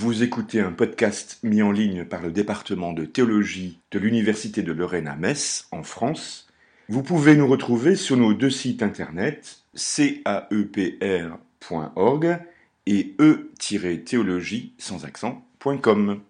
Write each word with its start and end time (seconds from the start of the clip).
Vous 0.00 0.22
écoutez 0.22 0.60
un 0.60 0.70
podcast 0.70 1.40
mis 1.42 1.60
en 1.60 1.72
ligne 1.72 2.04
par 2.04 2.22
le 2.22 2.30
département 2.30 2.92
de 2.92 3.04
théologie 3.04 3.80
de 3.90 3.98
l'Université 3.98 4.62
de 4.62 4.70
Lorraine 4.72 5.08
à 5.08 5.16
Metz, 5.16 5.66
en 5.72 5.82
France. 5.82 6.46
Vous 6.88 7.02
pouvez 7.02 7.34
nous 7.34 7.48
retrouver 7.48 7.96
sur 7.96 8.16
nos 8.16 8.32
deux 8.32 8.48
sites 8.48 8.84
internet 8.84 9.58
caepr.org 9.74 10.38
et 12.86 13.16
e-théologie 13.18 14.72
sans 14.78 15.04
accent.com. 15.04 16.20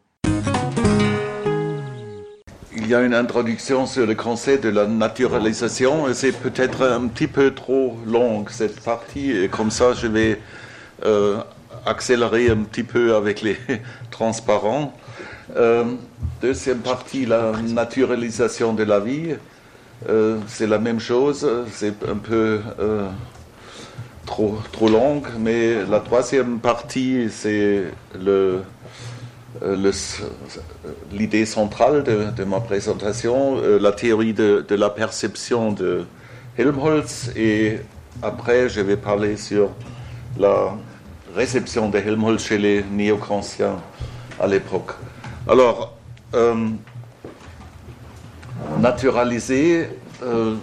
Il 2.74 2.86
y 2.86 2.94
a 2.94 3.02
une 3.02 3.12
introduction 3.12 3.84
sur 3.84 4.06
le 4.06 4.14
concept 4.14 4.64
de 4.64 4.70
la 4.70 4.86
naturalisation 4.86 6.06
c'est 6.14 6.32
peut-être 6.32 6.84
un 6.84 7.06
petit 7.06 7.26
peu 7.26 7.52
trop 7.52 7.98
long 8.06 8.46
cette 8.48 8.80
partie 8.80 9.46
comme 9.50 9.70
ça 9.70 9.92
je 9.92 10.06
vais 10.06 10.40
euh, 11.04 11.42
accélérer 11.88 12.50
un 12.50 12.62
petit 12.64 12.82
peu 12.82 13.14
avec 13.14 13.42
les 13.42 13.56
transparents. 14.10 14.94
Euh, 15.56 15.84
deuxième 16.42 16.78
partie, 16.78 17.26
la 17.26 17.52
naturalisation 17.52 18.74
de 18.74 18.84
la 18.84 19.00
vie. 19.00 19.34
Euh, 20.08 20.38
c'est 20.46 20.66
la 20.66 20.78
même 20.78 21.00
chose, 21.00 21.48
c'est 21.72 22.04
un 22.08 22.16
peu 22.16 22.60
euh, 22.78 23.08
trop, 24.26 24.58
trop 24.70 24.88
longue, 24.88 25.26
mais 25.40 25.84
la 25.86 25.98
troisième 25.98 26.60
partie, 26.60 27.28
c'est 27.30 27.84
le, 28.16 28.60
l'idée 31.10 31.46
centrale 31.46 32.04
de, 32.04 32.44
ma 32.44 32.60
présentation, 32.60 33.60
la 33.80 33.90
théorie 33.90 34.34
de, 34.34 34.64
de, 34.68 34.74
la 34.76 34.90
perception 34.90 35.72
de 35.72 36.04
Helmholtz, 36.56 37.32
et 37.34 37.80
après 38.22 38.68
je 38.68 38.80
vais 38.80 38.96
parler 38.96 39.36
sur 39.36 39.70
la 40.38 40.76
réception 41.38 41.88
de 41.88 41.98
Helmholtz 41.98 42.44
chez 42.48 42.58
les 42.58 42.82
néo-kantiens 42.82 43.76
à 44.40 44.46
l'époque. 44.48 44.90
Alors, 45.48 45.96
euh, 46.34 46.66
naturaliser, 48.80 49.88
euh, 50.24 50.56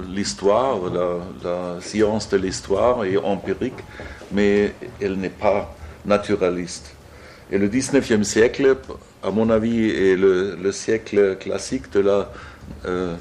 l'histoire, 0.08 0.78
la, 1.44 1.82
science 1.82 2.30
de 2.30 2.38
l'histoire 2.38 3.04
est 3.04 3.18
empirique, 3.18 3.82
mais 4.32 4.76
elle 5.02 5.16
n'est 5.16 5.38
pas 5.48 5.76
naturaliste. 6.06 6.94
Et 7.52 7.58
le 7.58 7.68
19e 7.68 8.22
siècle, 8.22 8.78
à 9.24 9.32
mon 9.32 9.50
avis, 9.50 9.90
est 9.90 10.16
le, 10.16 10.72
siècle 10.72 11.36
classique 11.38 11.92
de 11.94 12.02
la, 12.02 12.32
euh, 12.86 13.16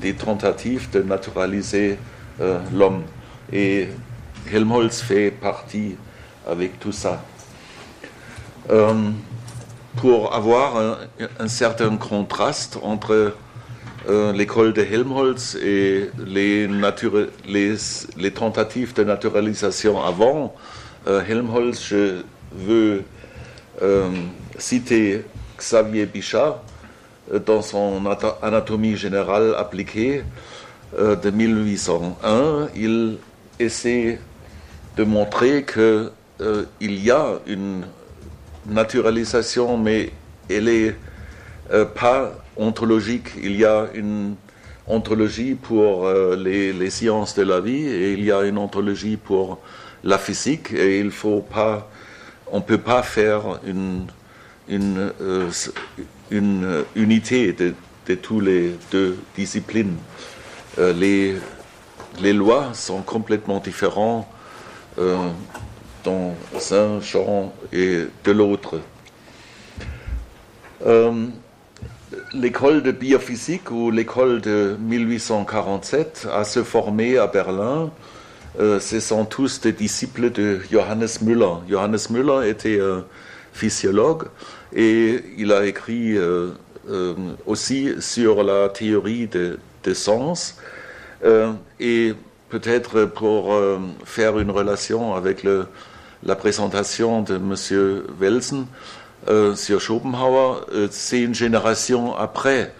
des 0.00 0.14
tentatives 0.14 0.88
de 0.92 1.02
naturaliser 1.02 1.98
euh, 2.40 2.60
l'homme. 2.72 3.02
Et 3.52 3.88
Helmholtz 4.52 5.02
fait 5.02 5.32
partie 5.32 5.96
avec 6.48 6.78
tout 6.78 6.92
ça. 6.92 7.20
Euh, 8.70 9.10
pour 9.96 10.32
avoir 10.32 10.96
un 11.40 11.48
certain 11.48 11.96
contraste 11.96 12.78
entre 12.82 13.34
euh, 14.08 14.32
l'école 14.32 14.72
de 14.72 14.80
Helmholtz 14.80 15.56
et 15.56 16.10
les, 16.26 16.66
tentatives 18.34 18.94
de 18.94 19.04
naturalisation 19.04 20.02
avant 20.02 20.54
euh, 21.06 21.22
Helmholtz, 21.28 21.88
je 21.88 22.22
veux 22.50 23.02
euh, 23.82 24.08
citer 24.58 25.22
Xavier 25.58 26.06
Bichat 26.06 26.62
dans 27.44 27.60
son 27.60 28.02
Anatomie 28.40 28.96
générale 28.96 29.54
appliquée 29.56 30.24
de 30.98 31.30
1801. 31.30 32.68
Il 32.74 33.18
essaie 33.58 34.18
de 34.96 35.04
montrer 35.04 35.64
qu'il 35.64 36.10
y 36.80 37.10
a 37.10 37.34
une 37.46 37.84
naturalisation, 38.66 39.76
mais 39.76 40.10
elle 40.48 40.64
n'est 40.64 40.96
pas 41.94 42.32
ontologique. 42.60 43.30
Il 43.42 43.56
y 43.56 43.64
a 43.64 43.88
une 43.94 44.36
ontologie 44.86 45.54
pour 45.54 46.06
euh, 46.06 46.36
les, 46.36 46.90
sciences 46.90 47.34
de 47.34 47.42
la 47.42 47.60
vie 47.60 47.86
et 47.86 48.12
il 48.12 48.24
y 48.24 48.30
a 48.30 48.42
une 48.42 48.58
ontologie 48.58 49.16
pour 49.16 49.58
la 50.04 50.18
physique 50.18 50.72
et 50.72 51.00
il 51.00 51.10
faut 51.10 51.40
pas, 51.40 51.88
on 52.52 52.60
peut 52.60 52.78
pas 52.78 53.02
faire 53.02 53.60
une, 53.66 54.06
une, 54.68 55.10
euh, 55.20 55.50
une 56.30 56.84
unité 56.96 57.52
de, 57.52 57.74
de 58.06 58.14
toutes 58.14 58.44
les 58.44 58.74
deux 58.90 59.18
disciplines. 59.36 59.96
Euh, 60.78 60.92
les, 60.92 61.36
les 62.20 62.32
lois 62.32 62.74
sont 62.74 63.02
complètement 63.02 63.58
différentes 63.58 64.26
dans 66.04 66.34
un 66.72 67.00
champ 67.00 67.54
et 67.72 68.04
de 68.24 68.32
l'autre 68.32 68.80
l'école 72.32 72.82
de 72.82 72.92
biophysique 72.92 73.70
ou 73.70 73.90
l'école 73.90 74.40
de 74.40 74.76
1847 74.80 76.28
a 76.32 76.44
se 76.44 76.62
formé 76.62 77.18
à 77.18 77.26
Berlin. 77.26 77.90
Euh, 78.58 78.80
ce 78.80 78.98
sont 79.00 79.24
tous 79.24 79.60
des 79.60 79.72
disciples 79.72 80.30
de 80.30 80.60
Johannes 80.70 81.06
Müller. 81.22 81.54
Johannes 81.68 81.98
Müller 82.10 82.48
était 82.48 82.80
physiologue 83.52 84.24
et 84.74 85.22
il 85.38 85.52
a 85.52 85.66
écrit 85.66 86.16
euh, 86.16 86.50
euh, 86.88 87.14
aussi 87.46 87.90
sur 88.00 88.42
la 88.42 88.68
théorie 88.68 89.26
des 89.26 89.52
de 89.84 89.94
sens. 89.94 90.56
et 91.80 92.14
peut-être 92.50 93.06
pour 93.06 93.58
faire 94.04 94.38
une 94.38 94.50
relation 94.50 95.14
avec 95.14 95.42
la 96.22 96.36
présentation 96.36 97.22
de 97.22 97.36
M. 97.36 98.02
Welsen, 98.20 98.66
sur 99.54 99.80
Schopenhauer, 99.80 100.66
c'est 100.90 101.20
une 101.20 101.34
génération 101.34 102.16
après 102.16 102.72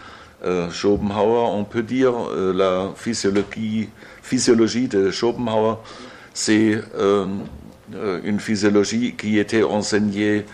euh, 0.44 0.70
Schopenhauer. 0.70 1.54
On 1.54 1.64
peut 1.64 1.82
dire 1.82 2.12
la 2.34 2.90
physiologie, 2.96 3.88
physiologie 4.22 4.88
de 4.88 5.10
Schopenhauer, 5.10 5.78
c'est 6.34 6.78
une 8.24 8.40
physiologie 8.40 9.14
qui 9.16 9.38
était 9.38 9.62
enseignée 9.62 10.46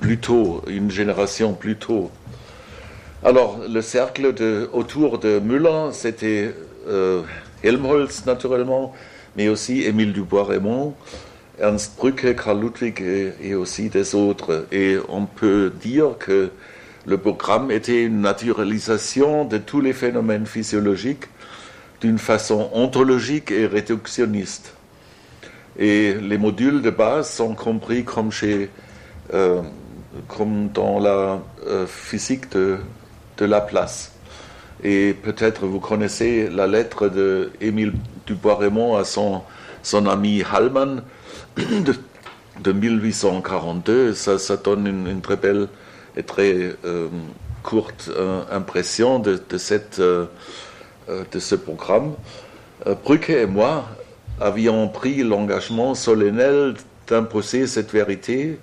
plus 0.00 0.18
tôt, 0.18 0.62
une 0.66 0.90
génération 0.90 1.52
plus 1.54 1.76
tôt. 1.76 2.10
Alors, 3.24 3.58
le 3.68 3.82
cercle 3.82 4.34
autour 4.72 5.18
de 5.18 5.40
Müller, 5.40 5.90
c'était 5.92 6.54
Helmholtz 7.62 8.26
naturellement, 8.26 8.94
mais 9.36 9.48
aussi 9.48 9.82
Émile 9.82 10.12
Dubois-Raymond, 10.12 10.94
Ernst 11.60 11.96
Brücke, 11.96 12.36
Karl 12.36 12.60
Ludwig 12.60 13.02
et, 13.40 13.54
aussi 13.54 13.88
des 13.88 14.14
autres. 14.14 14.66
Et 14.70 14.96
on 15.08 15.26
peut 15.26 15.72
dire 15.80 16.16
que 16.18 16.50
le 17.06 17.18
programme 17.18 17.70
était 17.70 18.04
une 18.04 18.20
naturalisation 18.20 19.44
de 19.44 19.58
tous 19.58 19.80
les 19.80 19.92
phénomènes 19.92 20.46
physiologiques 20.46 21.24
d'une 22.00 22.18
façon 22.18 22.70
ontologique 22.72 23.50
et 23.50 23.66
réductionniste. 23.66 24.74
Et 25.78 26.14
les 26.14 26.38
modules 26.38 26.82
de 26.82 26.90
base 26.90 27.30
sont 27.30 27.54
compris 27.54 28.04
comme, 28.04 28.30
euh, 29.34 29.62
dans 30.74 30.98
la 31.00 31.40
euh, 31.66 31.86
physique 31.86 32.50
de, 32.52 32.78
de 33.38 33.44
Laplace. 33.44 34.12
Et 34.84 35.12
peut-être 35.12 35.66
vous 35.66 35.80
connaissez 35.80 36.48
la 36.48 36.68
lettre 36.68 37.08
de 37.08 37.50
Émile 37.60 37.94
Dubois-Raymond 38.26 38.96
à 38.96 39.04
son, 39.04 39.42
son 39.82 40.06
ami 40.06 40.42
Hallmann 40.42 41.02
de, 41.56 41.94
de 42.62 42.72
1842. 42.72 44.14
Ça, 44.14 44.56
donne 44.56 44.86
une, 44.86 45.20
très 45.20 45.36
belle 45.36 45.68
et 46.16 46.22
très 46.22 46.76
euh, 46.84 47.08
courte 47.62 48.10
euh, 48.14 48.42
impression 48.50 49.18
de, 49.18 49.40
de, 49.48 49.58
cette, 49.58 50.00
euh, 50.00 50.26
de 51.08 51.38
ce 51.38 51.54
programme. 51.54 52.14
Brücke 53.04 53.30
et 53.30 53.46
moi 53.46 53.86
avions 54.40 54.88
pris 54.88 55.22
l'engagement 55.24 55.94
solennel 55.94 56.74
d'imposer 57.08 57.66
cette 57.66 57.92
vérité, 57.92 58.58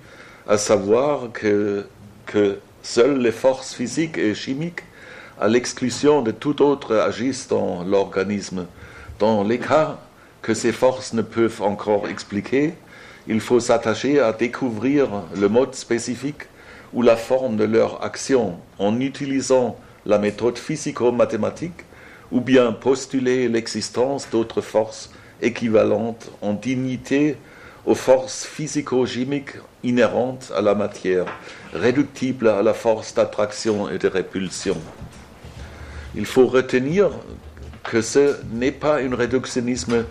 à 0.48 0.56
savoir 0.56 1.32
que, 1.32 1.84
que 2.24 2.58
seules 2.82 3.18
les 3.18 3.32
forces 3.32 3.74
physiques 3.74 4.16
et 4.16 4.34
chimiques 4.34 4.82
à 5.38 5.48
l'exclusion 5.48 6.22
de 6.22 6.30
tout 6.30 6.62
autre 6.62 6.96
agissent 6.96 7.48
dans 7.48 7.84
l'organisme. 7.84 8.66
Dans 9.18 9.44
les 9.44 9.58
cas 9.58 9.98
que 10.46 10.54
ces 10.54 10.70
forces 10.70 11.12
ne 11.12 11.22
peuvent 11.22 11.60
encore 11.60 12.06
expliquer, 12.06 12.74
il 13.26 13.40
faut 13.40 13.58
s'attacher 13.58 14.20
à 14.20 14.32
découvrir 14.32 15.08
le 15.34 15.48
mode 15.48 15.74
spécifique 15.74 16.42
ou 16.92 17.02
la 17.02 17.16
forme 17.16 17.56
de 17.56 17.64
leur 17.64 18.04
action 18.04 18.56
en 18.78 19.00
utilisant 19.00 19.76
la 20.04 20.18
méthode 20.18 20.56
physico-mathématique 20.56 21.80
ou 22.30 22.40
bien 22.40 22.70
postuler 22.70 23.48
l'existence 23.48 24.28
d'autres 24.30 24.60
forces 24.60 25.10
équivalentes 25.42 26.30
en 26.40 26.52
dignité 26.52 27.36
aux 27.84 27.96
forces 27.96 28.46
physico-chimiques 28.46 29.56
inhérentes 29.82 30.52
à 30.56 30.60
la 30.60 30.76
matière, 30.76 31.26
réductibles 31.72 32.46
à 32.46 32.62
la 32.62 32.72
force 32.72 33.14
d'attraction 33.14 33.90
et 33.90 33.98
de 33.98 34.06
répulsion. 34.06 34.76
Il 36.14 36.24
faut 36.24 36.46
retenir 36.46 37.10
que 37.82 38.00
ce 38.00 38.36
n'est 38.52 38.70
pas 38.70 39.00
un 39.00 39.16
réductionnisme 39.16 40.04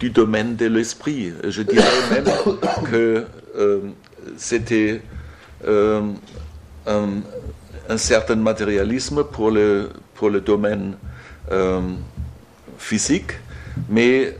du 0.00 0.10
domaine 0.10 0.56
de 0.56 0.66
l'esprit. 0.66 1.32
Je 1.46 1.62
dirais 1.62 1.86
même 2.10 2.24
que 2.90 3.24
euh, 3.56 3.80
c'était 4.36 5.02
euh, 5.66 6.02
un, 6.86 7.98
certain 7.98 8.36
matérialisme 8.36 9.24
pour 9.24 9.50
le, 9.50 9.90
pour 10.14 10.30
le 10.30 10.40
domaine 10.40 10.96
euh, 11.52 11.80
physique, 12.78 13.32
mais 13.88 14.36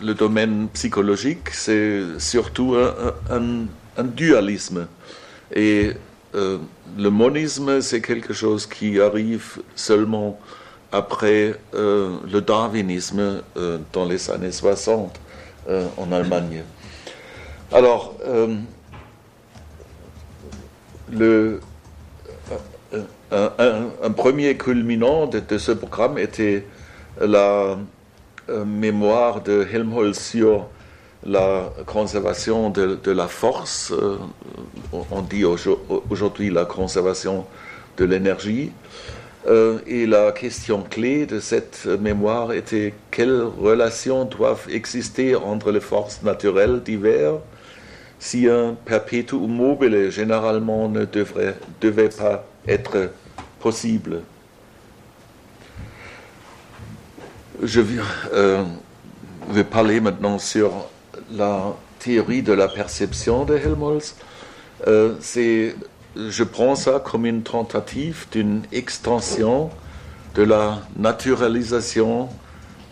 le 0.00 0.14
domaine 0.14 0.68
psychologique, 0.72 1.50
c'est 1.52 2.02
surtout 2.18 2.76
un, 3.30 3.66
un, 3.96 4.04
dualisme. 4.04 4.86
Et 5.54 5.92
le 6.34 7.10
monisme, 7.10 7.80
c'est 7.80 8.00
quelque 8.00 8.32
chose 8.32 8.66
qui 8.66 9.00
arrive 9.00 9.60
seulement 9.74 10.38
après 10.92 11.54
euh, 11.74 12.16
le 12.30 12.40
darwinisme 12.40 13.42
euh, 13.56 13.78
dans 13.92 14.04
les 14.04 14.30
années 14.30 14.52
60 14.52 15.20
en 15.98 16.12
Allemagne. 16.12 16.62
Alors, 17.72 18.14
le, 21.12 21.60
un, 23.30 24.10
premier 24.16 24.56
culminant 24.56 25.26
de, 25.26 25.58
ce 25.58 25.72
programme 25.72 26.16
était 26.16 26.64
la 27.20 27.76
mémoire 28.64 29.42
de 29.42 29.66
Helmholtz 29.70 30.18
sur 30.18 30.68
la 31.24 31.70
conservation 31.86 32.70
de, 32.70 33.10
la 33.10 33.28
force, 33.28 33.92
euh, 33.92 34.18
on 35.10 35.22
dit 35.22 35.44
aujourd'hui 35.44 36.50
la 36.50 36.64
conservation 36.64 37.46
de 37.96 38.04
l'énergie. 38.04 38.72
Euh, 39.46 39.78
et 39.86 40.06
la 40.06 40.32
question 40.32 40.82
clé 40.82 41.24
de 41.24 41.38
cette 41.38 41.86
mémoire 41.86 42.52
était 42.52 42.92
quelles 43.10 43.42
relations 43.42 44.24
doivent 44.24 44.66
exister 44.70 45.36
entre 45.36 45.70
les 45.70 45.80
forces 45.80 46.22
naturelles 46.22 46.82
diverses 46.82 47.40
si 48.18 48.48
un 48.48 48.74
perpétuum 48.84 49.48
mobile 49.48 50.10
généralement 50.10 50.88
ne 50.88 51.04
devrait, 51.04 51.56
devait 51.80 52.08
pas 52.08 52.44
être 52.66 53.10
possible? 53.60 54.22
Je 57.62 57.80
vais, 57.80 58.02
euh, 58.32 58.64
parler 59.70 60.00
maintenant 60.00 60.38
sur 60.38 60.72
la 61.32 61.76
théorie 61.98 62.42
de 62.42 62.52
la 62.52 62.68
perception 62.68 63.44
de 63.44 63.56
Helmholtz, 63.56 64.14
euh, 64.86 65.14
c'est, 65.20 65.74
je 66.18 66.44
prends 66.44 66.74
ça 66.74 67.00
comme 67.04 67.26
une 67.26 67.42
tentative 67.42 68.26
d'une 68.32 68.62
extension 68.72 69.68
de 70.34 70.42
la 70.42 70.80
naturalisation 70.96 72.30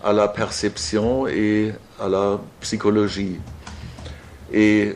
à 0.05 0.13
la 0.13 0.29
perception 0.29 1.27
et 1.27 1.73
à 2.01 2.09
la 2.09 2.39
psychologie. 2.61 3.41
Et 4.53 4.95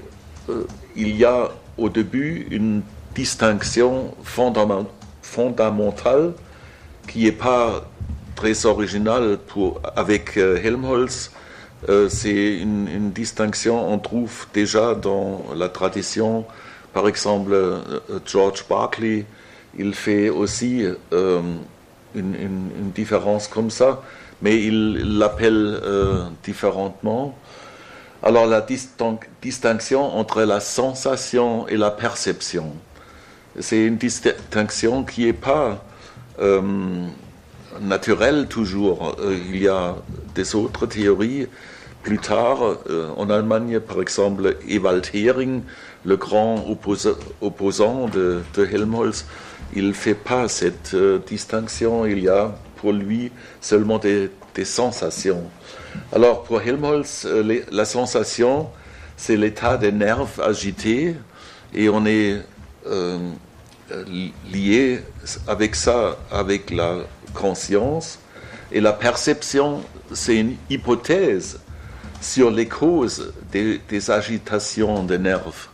euh, 0.49 0.65
il 0.95 1.17
y 1.17 1.25
a 1.25 1.51
au 1.77 1.89
début 1.89 2.47
une 2.51 2.83
distinction 3.15 4.15
fondamentale 4.23 6.35
qui 7.09 7.25
n'est 7.25 7.33
pas 7.33 7.83
très 8.37 8.67
originale 8.67 9.39
pour, 9.49 9.81
avec 9.97 10.37
euh, 10.37 10.63
Helmholtz, 10.63 11.33
euh, 11.89 12.09
c'est 12.09 12.59
une, 12.59 13.11
distinction 13.11 13.91
on 13.91 13.99
trouve 13.99 14.47
déjà 14.53 14.95
dans 14.95 15.43
la 15.57 15.69
tradition. 15.69 16.45
Par 16.93 17.07
exemple, 17.09 17.53
euh, 17.53 17.81
George 18.27 18.65
Berkeley, 18.69 19.25
il 19.79 19.95
fait 19.95 20.29
aussi 20.29 20.85
euh, 21.13 21.41
une, 22.15 22.91
différence 22.95 23.47
comme 23.47 23.71
ça, 23.71 24.03
mais 24.43 24.61
il 24.63 25.19
l'appelle 25.19 25.81
différemment. 26.43 27.37
Alors 28.23 28.47
la 28.47 28.67
distinction 29.41 30.03
entre 30.03 30.43
la 30.43 30.61
sensation 30.61 31.69
et 31.69 31.77
la 31.77 31.91
perception, 31.91 32.73
c'est 33.59 33.87
une 33.87 33.97
distinction 33.97 35.05
qui 35.05 35.27
n'est 35.27 35.33
pas 35.33 35.85
naturelle 37.81 38.49
toujours. 38.49 39.17
il 39.53 39.63
y 39.63 39.69
a 39.69 39.95
des 40.35 40.55
autres 40.57 40.87
théories 40.87 41.47
plus 42.03 42.19
tard, 42.19 42.61
euh, 42.89 43.11
en 43.17 43.29
Allemagne, 43.31 43.81
par 43.81 44.01
exemple, 44.01 44.57
Ewald 44.69 45.07
Hering, 45.13 45.63
le 46.05 46.17
grand 46.17 46.65
opposant 47.41 48.09
de, 48.09 48.43
Helmholtz, 48.57 49.27
il 49.75 49.89
ne 49.89 49.93
fait 49.93 50.15
pas 50.15 50.49
cette 50.49 50.95
euh, 50.95 51.19
distinction. 51.27 52.07
Il 52.07 52.21
y 52.21 52.29
a 52.29 52.55
pour 52.77 52.93
lui 52.93 53.31
seulement 53.61 53.99
des, 53.99 54.31
sensations. 54.65 55.45
Alors 56.13 56.43
pour 56.43 56.61
Helmholtz, 56.61 57.25
euh, 57.25 57.63
la 57.71 57.85
sensation, 57.87 58.69
c'est 59.17 59.37
l'état 59.37 59.79
des 59.79 59.93
nerfs 59.93 60.39
agités 60.43 61.15
et 61.73 61.89
on 61.89 62.05
est 62.05 62.43
lié 64.53 65.01
avec 65.47 65.75
ça, 65.75 66.19
avec 66.31 66.71
la 66.71 66.99
conscience. 67.35 68.19
Et 68.73 68.81
la 68.81 68.93
perception, 68.93 69.83
c'est 70.13 70.37
une 70.37 70.57
hypothèse 70.69 71.61
sur 72.21 72.51
les 72.51 72.69
causes 72.69 73.33
des, 73.51 74.11
agitations 74.11 75.03
des 75.03 75.19
nerfs. 75.19 75.70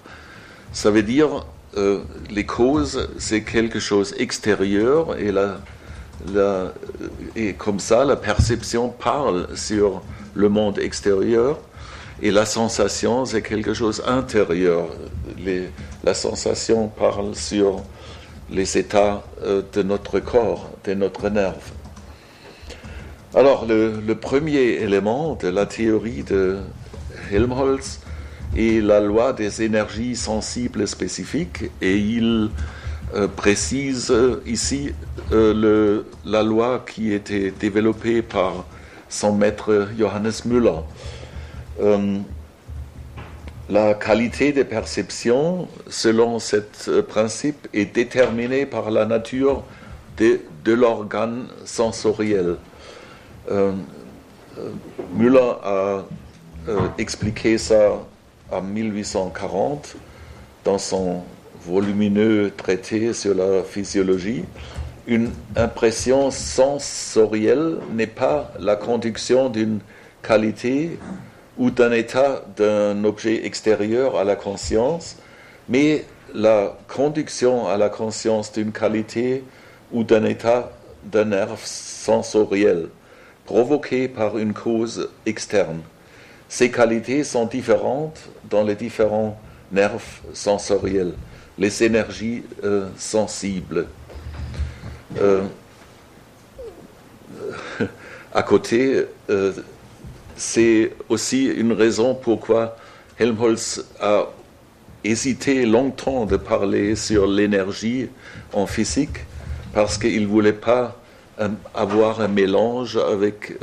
Ça 0.76 0.90
veut 0.90 1.02
dire 1.02 1.46
euh, 1.78 2.02
les 2.28 2.44
causes, 2.44 3.08
c'est 3.16 3.40
quelque 3.44 3.80
chose 3.80 4.14
extérieur 4.18 5.18
et, 5.18 5.32
la, 5.32 5.56
la, 6.34 6.74
et 7.34 7.54
comme 7.54 7.80
ça, 7.80 8.04
la 8.04 8.14
perception 8.14 8.90
parle 8.90 9.48
sur 9.56 10.02
le 10.34 10.50
monde 10.50 10.78
extérieur 10.78 11.60
et 12.20 12.30
la 12.30 12.44
sensation, 12.44 13.24
c'est 13.24 13.40
quelque 13.40 13.72
chose 13.72 14.02
intérieur. 14.06 14.88
La 16.04 16.12
sensation 16.12 16.88
parle 16.88 17.34
sur 17.34 17.82
les 18.50 18.76
états 18.76 19.24
euh, 19.44 19.62
de 19.72 19.82
notre 19.82 20.20
corps, 20.20 20.68
de 20.84 20.92
notre 20.92 21.30
nerf. 21.30 21.72
Alors, 23.34 23.64
le, 23.64 24.12
premier 24.12 24.82
élément 24.82 25.38
de 25.40 25.48
la 25.48 25.64
théorie 25.64 26.22
de 26.22 26.58
Helmholtz 27.32 28.00
et 28.54 28.80
la 28.80 29.00
loi 29.00 29.32
des 29.32 29.62
énergies 29.62 30.16
sensibles 30.16 30.86
spécifiques. 30.86 31.64
Et 31.80 31.96
il 31.96 32.50
euh, 33.14 33.28
précise 33.28 34.12
ici 34.46 34.92
le, 35.30 36.06
la 36.24 36.42
loi 36.42 36.84
qui 36.86 37.12
était 37.12 37.50
développée 37.50 38.22
par 38.22 38.64
son 39.08 39.34
maître 39.34 39.88
Johannes 39.98 40.32
Müller. 40.44 40.80
La 43.68 43.94
qualité 43.94 44.52
des 44.52 44.62
perceptions, 44.62 45.66
selon 45.88 46.38
ce 46.38 47.00
principe, 47.00 47.66
est 47.74 47.92
déterminée 47.92 48.64
par 48.64 48.92
la 48.92 49.06
nature 49.06 49.64
de, 50.18 50.72
l'organe 50.72 51.48
sensoriel. 51.64 52.58
Euh, 53.50 53.72
euh, 54.58 54.70
Müller 55.16 55.52
a 55.64 56.04
euh, 56.68 56.88
expliqué 56.96 57.58
ça 57.58 58.04
en 58.50 58.62
1840 58.62 59.96
dans 60.64 60.78
son 60.78 61.22
volumineux 61.64 62.52
traité 62.56 63.12
sur 63.12 63.34
la 63.34 63.62
physiologie. 63.62 64.44
Une 65.06 65.30
impression 65.56 66.30
sensorielle 66.30 67.78
n'est 67.92 68.06
pas 68.06 68.52
la 68.58 68.76
conduction 68.76 69.48
d'une 69.48 69.80
qualité 70.22 70.98
ou 71.58 71.70
d'un 71.70 71.92
état 71.92 72.42
d'un 72.56 73.04
objet 73.04 73.46
extérieur 73.46 74.16
à 74.16 74.24
la 74.24 74.36
conscience, 74.36 75.16
mais 75.68 76.04
la 76.34 76.76
conduction 76.88 77.68
à 77.68 77.76
la 77.76 77.88
conscience 77.88 78.52
d'une 78.52 78.72
qualité 78.72 79.44
ou 79.92 80.04
d'un 80.04 80.24
état 80.24 80.72
d'un 81.04 81.26
nerf 81.26 81.58
sensoriel 81.64 82.88
provoqué 83.44 84.08
par 84.08 84.38
une 84.38 84.52
cause 84.52 85.08
externe. 85.24 85.80
Ces 86.48 86.70
qualités 86.70 87.24
sont 87.24 87.46
différentes 87.46 88.20
dans 88.48 88.62
les 88.62 88.74
différents 88.74 89.38
nerfs 89.72 90.22
sensoriels, 90.32 91.14
les 91.58 91.82
énergies 91.82 92.44
euh, 92.62 92.88
sensibles. 92.96 93.86
Euh, 95.20 95.42
à 98.34 98.42
côté, 98.42 99.06
euh, 99.30 99.52
c'est 100.36 100.92
aussi 101.08 101.46
une 101.46 101.72
raison 101.72 102.14
pourquoi 102.14 102.76
Helmholtz 103.18 103.84
a 104.00 104.26
hésité 105.02 105.66
longtemps 105.66 106.26
de 106.26 106.36
parler 106.36 106.94
sur 106.96 107.26
l'énergie 107.26 108.08
en 108.52 108.66
physique, 108.66 109.24
parce 109.72 109.98
qu'il 109.98 110.22
ne 110.22 110.26
voulait 110.26 110.52
pas 110.52 110.96
euh, 111.40 111.48
avoir 111.74 112.20
un 112.20 112.28
mélange 112.28 112.96
avec 112.96 113.54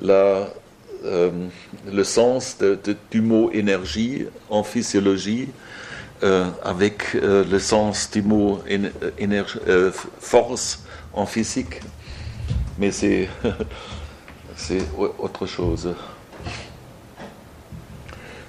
la, 0.00 0.48
euh, 1.04 1.30
le 1.90 2.04
sens 2.04 2.58
du 3.10 3.20
mot 3.20 3.50
énergie 3.52 4.26
en 4.50 4.62
physiologie, 4.62 5.48
avec 6.64 7.14
le 7.14 7.58
sens 7.60 8.10
du 8.10 8.22
mot 8.22 8.60
force 10.18 10.82
en 11.12 11.26
physique. 11.26 11.80
Mais 12.78 12.90
c'est 12.90 13.28
c'est 14.56 14.82
autre 14.96 15.46
chose. 15.46 15.94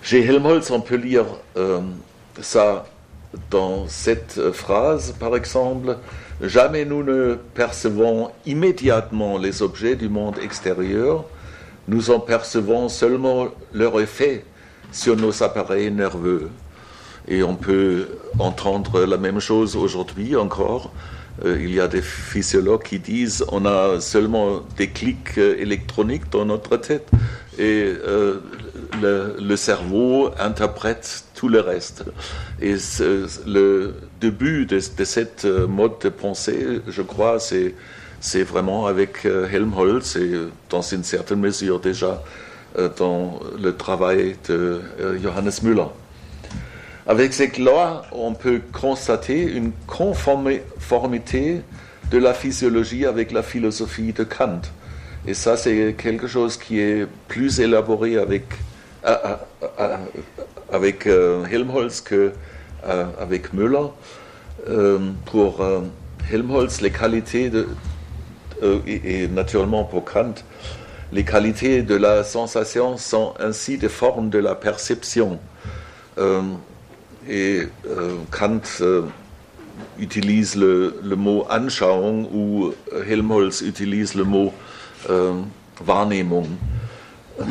Chez 0.01 0.25
Helmholtz, 0.25 0.71
on 0.71 0.81
peut 0.81 0.95
lire 0.95 1.25
euh, 1.57 1.81
ça 2.41 2.87
dans 3.51 3.87
cette 3.87 4.51
phrase, 4.51 5.13
par 5.19 5.35
exemple, 5.35 5.97
Jamais 6.41 6.85
nous 6.85 7.03
ne 7.03 7.35
percevons 7.53 8.31
immédiatement 8.45 9.37
les 9.37 9.61
objets 9.61 9.97
du 9.97 10.07
monde 10.07 10.37
extérieur, 10.41 11.25
nous 11.89 12.11
en 12.11 12.19
percevons 12.19 12.87
seulement 12.87 13.47
leur 13.73 13.99
effet 13.99 14.45
sur 14.91 15.15
nos 15.15 15.43
appareils 15.43 15.91
nerveux. 15.91 16.49
Et 17.27 17.43
on 17.43 17.55
peut 17.55 18.07
entendre 18.39 19.05
la 19.05 19.17
même 19.17 19.39
chose 19.39 19.75
aujourd'hui 19.75 20.35
encore 20.35 20.91
euh, 21.45 21.57
il 21.61 21.73
y 21.73 21.79
a 21.79 21.87
des 21.87 22.01
physiologues 22.01 22.83
qui 22.83 22.99
disent 22.99 23.45
on 23.49 23.65
a 23.65 24.01
seulement 24.01 24.61
des 24.77 24.89
clics 24.89 25.37
euh, 25.37 25.55
électroniques 25.57 26.29
dans 26.31 26.45
notre 26.45 26.75
tête 26.77 27.09
et 27.57 27.93
euh, 28.05 28.39
le, 29.01 29.55
cerveau 29.55 30.31
interprète 30.39 31.25
tout 31.35 31.49
le 31.49 31.59
reste. 31.59 32.03
Et 32.61 32.75
le 33.45 33.93
début 34.19 34.65
de, 34.65 34.79
cette 34.79 35.45
mode 35.45 35.99
de 36.01 36.09
pensée, 36.09 36.81
je 36.87 37.01
crois, 37.01 37.39
c'est, 37.39 37.75
c'est 38.21 38.43
vraiment 38.43 38.87
avec 38.87 39.25
Helmholtz 39.25 40.15
et 40.15 40.31
dans 40.69 40.81
une 40.81 41.03
certaine 41.03 41.39
mesure 41.39 41.79
déjà 41.79 42.21
dans 42.97 43.39
le 43.59 43.75
travail 43.75 44.35
de 44.47 44.81
Johannes 45.21 45.51
Müller. 45.63 45.87
Avec 47.09 47.33
cette 47.33 47.57
loi, 47.57 48.03
on 48.11 48.35
peut 48.35 48.61
constater 48.71 49.41
une 49.41 49.71
conformité 49.87 51.61
de 52.11 52.17
la 52.19 52.35
physiologie 52.35 53.07
avec 53.07 53.31
la 53.31 53.41
philosophie 53.41 54.13
de 54.13 54.23
Kant. 54.23 54.61
Et 55.25 55.33
ça, 55.33 55.57
c'est 55.57 55.95
quelque 55.97 56.27
chose 56.27 56.55
qui 56.55 56.79
est 56.79 57.07
plus 57.27 57.59
élaboré 57.59 58.17
avec, 58.17 58.43
euh, 59.05 59.15
euh, 59.25 59.67
euh, 59.79 59.97
avec 60.71 61.07
Helmholtz 61.07 62.01
que 62.01 62.31
avec 63.19 63.53
Müller. 63.53 63.87
pour 65.25 65.65
Helmholtz, 66.31 66.81
les 66.81 66.91
qualités 66.91 67.49
de, 67.49 67.67
et, 68.87 69.27
naturellement 69.27 69.83
pour 69.83 70.05
Kant, 70.05 70.33
les 71.11 71.23
qualités 71.23 71.81
de 71.81 71.95
la 71.95 72.23
sensation 72.23 72.97
sont 72.97 73.33
ainsi 73.39 73.77
des 73.77 73.89
formes 73.89 74.29
de 74.29 74.39
la 74.39 74.55
perception. 74.55 75.39
Et 77.29 77.61
euh, 77.87 78.15
Kant 78.31 78.61
euh, 78.81 79.03
utilise 79.99 80.55
le, 80.55 80.93
mot 81.15 81.45
Anschauung 81.49 82.27
ou 82.33 82.73
Helmholtz 83.07 83.61
utilise 83.61 84.15
le 84.15 84.23
mot 84.23 84.51
euh, 85.09 85.39
Wahrnehmung. 85.85 86.47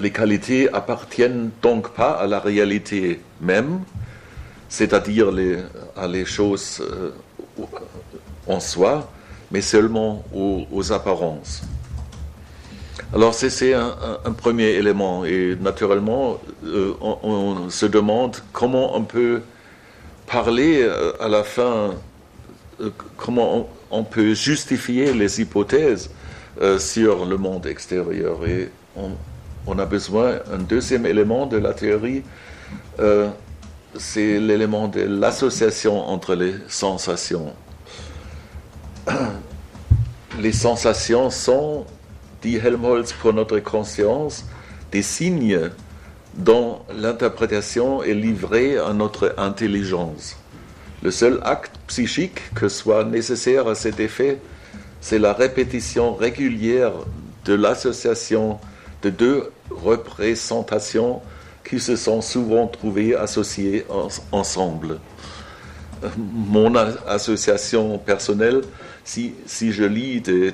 Les 0.00 0.10
qualités 0.10 0.72
appartiennent 0.72 1.50
donc 1.62 1.90
pas 1.94 2.12
à 2.12 2.26
la 2.26 2.40
réalité 2.40 3.20
même, 3.40 3.80
c'est-à-dire 4.68 5.28
à 5.96 6.08
les 6.08 6.24
choses 6.24 6.82
en 8.46 8.60
soi, 8.60 9.10
mais 9.50 9.60
seulement 9.60 10.24
aux 10.34 10.92
apparences. 10.92 11.62
Alors 13.14 13.34
c'est 13.34 13.72
un, 13.72 14.32
premier 14.36 14.70
élément 14.70 15.24
et 15.24 15.56
naturellement 15.60 16.40
euh, 16.64 16.92
on, 17.00 17.70
se 17.70 17.86
demande 17.86 18.36
comment 18.52 18.96
on 18.96 19.02
peut 19.04 19.42
parler 20.26 20.82
euh, 20.82 21.12
à 21.20 21.28
la 21.28 21.44
fin, 21.44 21.94
euh, 22.80 22.90
comment 23.16 23.68
on, 23.92 24.02
peut 24.02 24.34
justifier 24.34 25.12
les 25.12 25.40
hypothèses 25.40 26.10
sur 26.78 27.26
le 27.26 27.36
monde 27.36 27.66
extérieur 27.66 28.44
et 28.46 28.70
on, 29.66 29.78
a 29.78 29.84
besoin 29.84 30.38
d'un 30.50 30.58
deuxième 30.58 31.06
élément 31.06 31.46
de 31.46 31.58
la 31.58 31.74
théorie, 31.74 32.22
c'est 33.94 34.40
l'élément 34.40 34.88
de 34.88 35.02
l'association 35.02 36.08
entre 36.08 36.34
les 36.34 36.54
sensations. 36.66 37.52
Les 40.40 40.52
sensations 40.52 41.30
sont 41.30 41.84
dit 42.42 42.56
Helmholtz, 42.56 43.12
pour 43.12 43.32
notre 43.32 43.58
conscience, 43.58 44.44
des 44.92 45.02
signes 45.02 45.70
dont 46.34 46.80
l'interprétation 46.94 48.02
est 48.02 48.14
livrée 48.14 48.78
à 48.78 48.92
notre 48.92 49.34
intelligence. 49.38 50.36
Le 51.02 51.10
seul 51.10 51.40
acte 51.44 51.72
psychique 51.86 52.40
que 52.54 52.68
soit 52.68 53.04
nécessaire 53.04 53.68
à 53.68 53.74
cet 53.74 54.00
effet, 54.00 54.38
c'est 55.00 55.18
la 55.18 55.32
répétition 55.32 56.14
régulière 56.14 56.92
de 57.44 57.54
l'association 57.54 58.58
de 59.02 59.10
deux 59.10 59.52
représentations 59.70 61.22
qui 61.68 61.80
se 61.80 61.96
sont 61.96 62.20
souvent 62.22 62.66
trouvées 62.66 63.14
associées 63.14 63.86
ensemble. 64.32 64.98
Mon 66.18 66.74
association 67.06 67.98
personnelle, 67.98 68.62
si, 69.04 69.34
si 69.46 69.72
je 69.72 69.84
lis 69.84 70.20
des, 70.20 70.52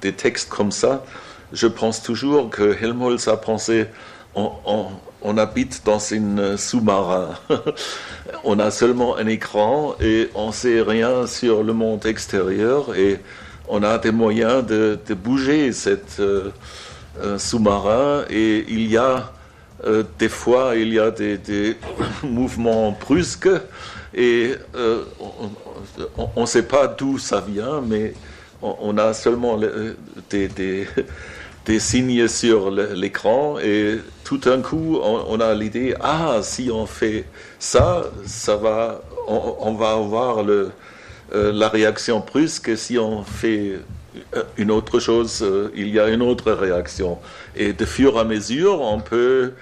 des, 0.00 0.12
textes 0.12 0.48
comme 0.48 0.70
ça, 0.70 1.04
je 1.52 1.66
pense 1.66 2.02
toujours 2.02 2.50
que 2.50 2.76
Helmholtz 2.82 3.28
a 3.28 3.36
pensé 3.36 3.86
on, 4.34 5.38
habite 5.38 5.82
dans 5.84 5.98
une 5.98 6.56
sous-marin. 6.56 7.30
on 8.44 8.58
a 8.58 8.70
seulement 8.70 9.16
un 9.16 9.26
écran 9.26 9.94
et 10.00 10.30
on 10.34 10.52
sait 10.52 10.82
rien 10.82 11.26
sur 11.26 11.62
le 11.62 11.72
monde 11.72 12.06
extérieur 12.06 12.94
et 12.96 13.18
on 13.68 13.82
a 13.82 13.98
des 13.98 14.12
moyens 14.12 14.64
de, 14.64 14.98
bouger 15.14 15.72
cette 15.72 16.20
euh, 16.20 16.50
euh, 17.20 17.38
sous-marin 17.38 18.24
et 18.30 18.64
il 18.68 18.86
y 18.90 18.96
a 18.96 19.32
euh, 19.84 20.04
des 20.18 20.28
fois 20.28 20.76
il 20.76 20.92
y 20.92 20.98
a 20.98 21.10
des 21.10 21.76
mouvements 22.22 22.96
brusques 23.00 23.48
et 24.14 24.54
on 26.36 26.40
ne 26.40 26.46
sait 26.46 26.64
pas 26.64 26.86
d'où 26.86 27.18
ça 27.18 27.40
vient, 27.40 27.80
mais 27.80 28.14
on, 28.62 28.98
a 28.98 29.14
seulement 29.14 29.58
des, 30.28 30.86
signes 31.78 32.28
sur 32.28 32.70
l'écran 32.70 33.58
et 33.58 33.98
tout 34.24 34.38
d'un 34.38 34.60
coup 34.60 34.98
on, 35.00 35.38
a 35.38 35.54
l'idée 35.54 35.94
ah 36.00 36.40
si 36.42 36.68
on 36.72 36.84
fait 36.84 37.24
ça 37.60 38.02
ça 38.26 38.56
va 38.56 39.02
on, 39.28 39.74
va 39.74 39.92
avoir 39.92 40.44
euh, 40.44 40.72
la 41.32 41.68
réaction 41.68 42.20
brusque 42.20 42.70
et 42.70 42.76
si 42.76 42.98
on 42.98 43.22
fait 43.22 43.78
euh, 44.34 44.42
une 44.56 44.72
autre 44.72 44.98
chose 44.98 45.42
euh, 45.42 45.70
il 45.76 45.88
y 45.88 46.00
a 46.00 46.08
une 46.08 46.22
autre 46.22 46.50
réaction. 46.50 47.18
Et 47.54 47.72
de 47.72 47.84
fur 47.84 48.16
et 48.16 48.20
à 48.20 48.24
mesure 48.24 48.80
on 48.80 48.98
peut 49.00 49.52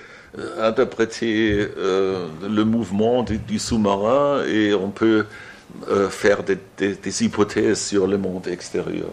interpréter 0.61 1.69
le 1.77 2.63
mouvement 2.65 3.23
du, 3.23 3.59
sous-marin 3.59 4.45
et 4.47 4.75
on 4.75 4.91
peut 4.91 5.25
faire 6.11 6.43
des 6.45 7.25
hypothèses 7.25 7.81
sur 7.81 8.07
le 8.07 8.19
monde 8.19 8.47
extérieur 8.47 9.09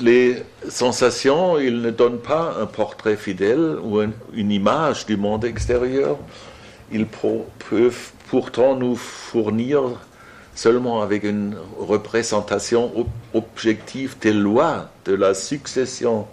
les 0.00 0.42
sensations, 0.68 1.58
ils 1.58 1.80
ne 1.80 1.90
donnent 1.90 2.20
pas 2.20 2.56
un 2.60 2.66
portrait 2.66 3.16
fidèle 3.16 3.76
ou 3.82 4.00
une, 4.00 4.50
image 4.50 5.06
du 5.06 5.16
monde 5.16 5.44
extérieur. 5.44 6.18
Ils 6.90 7.06
peuvent 7.06 8.10
pourtant 8.28 8.76
nous 8.76 8.96
fournir 8.96 9.82
seulement 10.54 11.02
avec 11.02 11.24
une 11.24 11.56
représentation 11.78 13.06
objective 13.32 14.16
des 14.20 14.32
lois 14.32 14.90
de 15.04 15.14
la 15.14 15.34
succession 15.34 16.26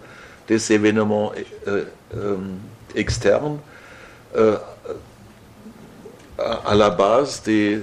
des 0.47 0.73
événements 0.73 1.31
euh, 1.67 1.85
euh, 2.15 2.37
externes 2.95 3.59
euh, 4.35 4.57
à 6.37 6.73
la 6.73 6.89
base 6.89 7.43
des 7.43 7.81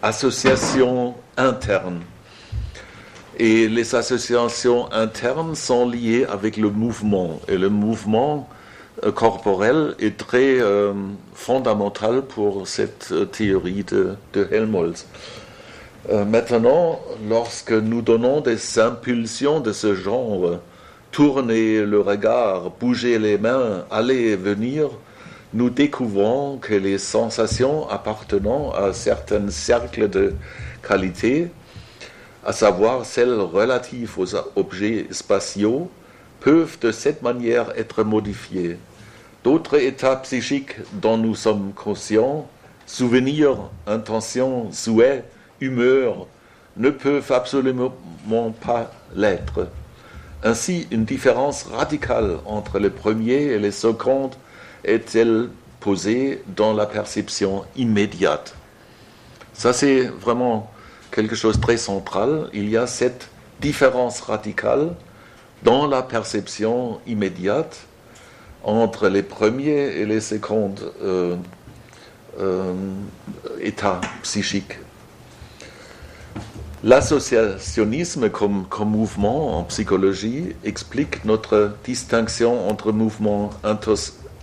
associations 0.00 1.14
internes 1.36 2.00
et 3.38 3.68
les 3.68 3.94
associations 3.94 4.90
internes 4.92 5.54
sont 5.54 5.86
liées 5.86 6.24
avec 6.24 6.56
le 6.56 6.70
mouvement. 6.70 7.40
Et 7.48 7.58
le 7.58 7.68
mouvement 7.68 8.48
euh, 9.04 9.12
corporel 9.12 9.94
est 9.98 10.16
très 10.16 10.58
fondamental 11.34 12.22
pour 12.22 12.66
cette 12.66 13.12
théorie 13.30 13.84
de, 13.84 14.16
Helmholtz. 14.50 15.06
maintenant, 16.08 16.98
lorsque 17.28 17.72
nous 17.72 18.00
donnons 18.00 18.40
des 18.40 18.78
impulsions 18.78 19.60
de 19.60 19.72
ce 19.72 19.94
genre, 19.94 20.60
tourner 21.12 21.82
le 21.84 22.00
regard, 22.00 22.70
bouger 22.70 23.18
les 23.18 23.38
mains, 23.38 23.84
aller 23.90 24.30
et 24.30 24.36
venir, 24.36 24.88
nous 25.54 25.70
découvrons 25.70 26.58
que 26.58 26.74
les 26.74 26.98
sensations 26.98 27.88
appartenant 27.88 28.72
à 28.72 28.92
certains 28.92 29.50
cercles 29.50 30.08
de 30.08 30.34
qualité 30.82 31.50
à 32.44 32.52
savoir 32.52 33.06
celles 33.06 33.40
relatives 33.40 34.18
aux 34.18 34.34
objets 34.56 35.06
spatiaux, 35.10 35.90
peuvent 36.40 36.78
de 36.80 36.90
cette 36.90 37.22
manière 37.22 37.70
être 37.76 38.02
modifiées. 38.02 38.78
D'autres 39.44 39.78
états 39.78 40.16
psychiques 40.16 40.76
dont 40.94 41.16
nous 41.16 41.36
sommes 41.36 41.72
conscients, 41.72 42.48
souvenirs, 42.86 43.70
intentions, 43.86 44.72
souhaits, 44.72 45.24
humeurs, 45.60 46.26
ne 46.76 46.90
peuvent 46.90 47.30
absolument 47.30 47.92
pas 48.60 48.90
l'être. 49.14 49.68
Ainsi, 50.44 50.88
une 50.90 51.04
différence 51.04 51.64
radicale 51.64 52.38
entre 52.46 52.80
les 52.80 52.90
premiers 52.90 53.44
et 53.44 53.58
les 53.58 53.70
secondes 53.70 54.34
est-elle 54.84 55.48
posée 55.78 56.42
dans 56.56 56.72
la 56.72 56.86
perception 56.86 57.64
immédiate. 57.76 58.54
Ça, 59.52 59.72
c'est 59.72 60.02
vraiment 60.02 60.70
quelque 61.12 61.36
chose 61.36 61.56
de 61.58 61.62
très 61.62 61.76
central. 61.76 62.48
Il 62.52 62.68
y 62.68 62.76
a 62.76 62.88
cette 62.88 63.28
différence 63.60 64.20
radicale 64.20 64.94
dans 65.62 65.86
la 65.86 66.02
perception 66.02 67.00
immédiate 67.06 67.86
entre 68.64 69.08
les 69.08 69.22
premiers 69.22 70.00
et 70.00 70.06
les 70.06 70.20
secondes 70.20 70.92
euh, 71.02 71.36
euh, 72.40 72.74
états 73.60 74.00
psychiques. 74.22 74.78
L'associationnisme 76.84 78.28
comme, 78.28 78.66
mouvement 78.80 79.56
en 79.56 79.62
psychologie 79.62 80.56
explique 80.64 81.24
notre 81.24 81.76
distinction 81.84 82.68
entre 82.68 82.90
mouvements 82.90 83.50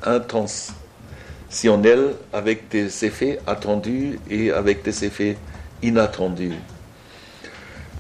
intentionnels 0.06 2.16
avec 2.32 2.70
des 2.70 3.04
effets 3.04 3.42
attendus 3.46 4.22
et 4.30 4.52
avec 4.52 4.84
des 4.84 5.04
effets 5.04 5.36
inattendu. 5.84 6.54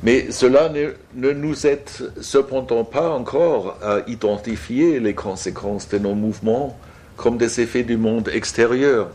Mais 0.03 0.31
cela 0.31 0.69
ne, 0.69 0.93
nous 1.33 1.67
aide 1.67 1.89
cependant 2.21 2.85
pas 2.85 3.09
encore 3.09 3.77
à 3.83 4.03
identifier 4.07 5.01
les 5.01 5.15
conséquences 5.15 5.89
de 5.89 5.97
nos 5.97 6.15
mouvements 6.15 6.79
comme 7.17 7.37
des 7.37 7.59
effets 7.59 7.83
du 7.83 7.97
monde 7.97 8.29
extérieur. 8.29 9.09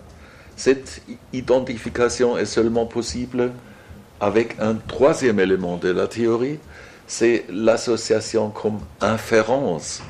Cette 0.54 1.00
identification 1.32 2.36
est 2.36 2.44
seulement 2.44 2.84
possible 2.84 3.52
avec 4.20 4.56
un 4.60 4.74
troisième 4.74 5.40
élément 5.40 5.76
de 5.76 5.90
la 5.90 6.06
théorie, 6.06 6.58
c'est 7.06 7.44
l'association 7.50 8.50
comme 8.50 8.80
inférence, 9.00 10.02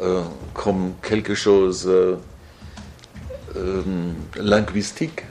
euh, 0.00 0.22
comme 0.54 0.92
quelque 1.02 1.34
chose 1.34 1.84
euh, 1.86 2.16
euh, 3.56 3.82
linguistique 4.36 5.24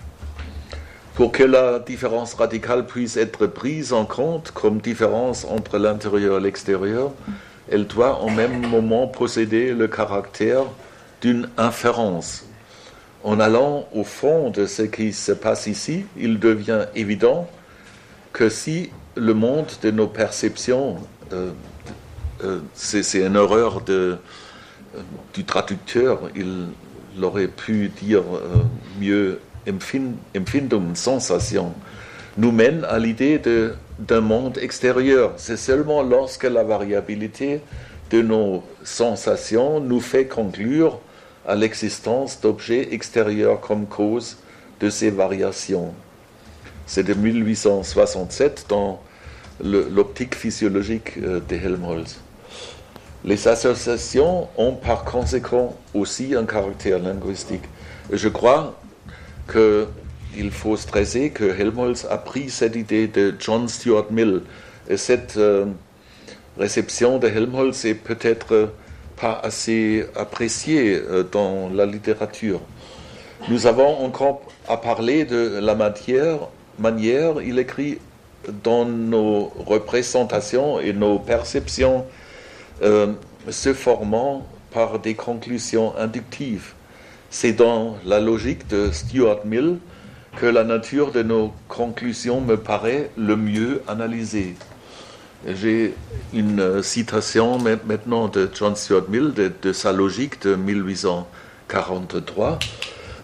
pour 1.19 1.33
que 1.33 1.43
la 1.43 1.79
différence 1.79 2.33
radicale 2.33 2.85
puisse 2.85 3.17
être 3.17 3.45
prise 3.45 3.91
en 3.91 4.05
compte 4.05 4.51
comme 4.51 4.79
différence 4.79 5.43
entre 5.43 5.77
l'intérieur 5.77 6.38
et 6.38 6.41
l'extérieur, 6.41 7.12
elle 7.69 7.88
doit 7.88 8.21
en 8.21 8.29
même 8.29 8.65
moment 8.65 9.05
posséder 9.05 9.73
le 9.73 9.89
caractère 9.89 10.63
d'une 11.21 11.49
inférence. 11.57 12.45
En 13.25 13.41
allant 13.41 13.85
au 13.93 14.05
fond 14.05 14.49
de 14.49 14.65
ce 14.65 14.83
qui 14.83 15.12
se 15.12 15.33
passe 15.33 15.67
ici, 15.67 16.05
il 16.15 16.39
devient 16.39 16.85
évident 16.95 17.49
que 18.33 18.49
si 18.49 18.89
le 19.15 19.33
monde 19.33 19.67
de 19.81 19.91
nos 19.91 20.07
perceptions, 20.07 20.97
euh, 21.33 21.51
euh, 22.43 22.59
c'est 22.73 23.25
une 23.25 23.35
erreur 23.35 23.81
euh, 23.89 24.15
du 25.33 25.43
traducteur, 25.43 26.29
il 26.35 26.67
aurait 27.21 27.47
pu 27.47 27.89
dire 28.01 28.23
mieux 28.99 29.39
Empfindung, 29.67 30.95
sensation, 30.95 31.73
nous 32.37 32.51
mène 32.51 32.85
à 32.85 32.97
l'idée 32.97 33.41
d'un 33.99 34.21
monde 34.21 34.57
extérieur. 34.57 35.33
C'est 35.37 35.57
seulement 35.57 36.01
lorsque 36.01 36.45
la 36.45 36.63
variabilité 36.63 37.61
de 38.09 38.21
nos 38.21 38.63
sensations 38.83 39.79
nous 39.79 39.99
fait 39.99 40.25
conclure 40.25 40.99
à 41.47 41.55
l'existence 41.55 42.39
d'objets 42.41 42.93
extérieurs 42.93 43.59
comme 43.59 43.85
cause 43.85 44.37
de 44.79 44.89
ces 44.89 45.09
variations. 45.09 45.93
C'est 46.89 47.04
de 47.04 47.13
1867 47.13 48.65
dans 48.67 48.99
l'optique 49.63 50.34
physiologique 50.34 51.19
euh, 51.21 51.39
de 51.47 51.56
Helmholtz. 51.56 52.19
Les 53.23 53.47
associations 53.47 54.47
ont 54.58 54.73
par 54.73 55.06
conséquent 55.06 55.78
aussi 55.93 56.34
un 56.34 56.45
caractère 56.45 56.97
linguistique. 56.97 57.62
Je 58.12 58.28
crois 58.28 58.82
qu'il 59.52 60.49
faut 60.49 60.78
stresser 60.78 61.30
que 61.30 61.43
Helmholtz 61.43 62.08
a 62.10 62.17
pris 62.17 62.49
cette 62.49 62.75
idée 62.75 63.06
de 63.06 63.36
John 63.38 63.69
Stuart 63.69 64.08
Mill. 64.10 64.41
Et 64.89 64.97
cette 64.97 65.38
euh, 65.38 65.67
réception 66.58 67.19
de 67.19 67.28
Helmholtz 67.28 67.86
est 67.86 67.93
peut-être 67.93 68.71
pas 69.15 69.39
assez 69.43 70.08
appréciée 70.15 70.95
euh, 70.95 71.21
dans 71.21 71.69
la 71.69 71.86
littérature. 71.86 72.62
Nous 73.47 73.67
avons 73.67 74.04
encore 74.04 74.41
à 74.67 74.78
parler 74.78 75.23
de 75.25 75.60
la 75.62 75.75
matière, 75.75 76.49
manière, 76.79 77.41
il 77.41 77.59
écrit 77.59 77.99
dans 78.63 78.85
nos 78.85 79.51
représentations 79.65 80.79
et 80.79 80.93
nos 80.93 81.19
perceptions 81.19 82.05
euh, 82.81 83.13
se 83.49 83.73
formant 83.73 84.47
par 84.71 84.99
des 84.99 85.15
conclusions 85.15 85.93
inductives. 85.97 86.73
C'est 87.29 87.53
dans 87.53 87.97
la 88.05 88.19
logique 88.19 88.67
de 88.67 88.91
Stuart 88.91 89.45
Mill 89.45 89.77
que 90.37 90.45
la 90.45 90.63
nature 90.63 91.11
de 91.11 91.23
nos 91.23 91.51
conclusions 91.67 92.39
me 92.41 92.57
paraît 92.57 93.09
le 93.17 93.35
mieux 93.35 93.81
analysée. 93.87 94.53
J'ai 95.47 95.95
une 96.33 96.83
citation 96.83 97.57
maintenant 97.59 98.27
de 98.27 98.47
John 98.53 98.75
Stuart 98.75 99.05
Mill 99.09 99.33
de, 99.33 99.73
sa 99.73 99.93
logique 99.93 100.41
de 100.41 100.55
1843 100.55 102.59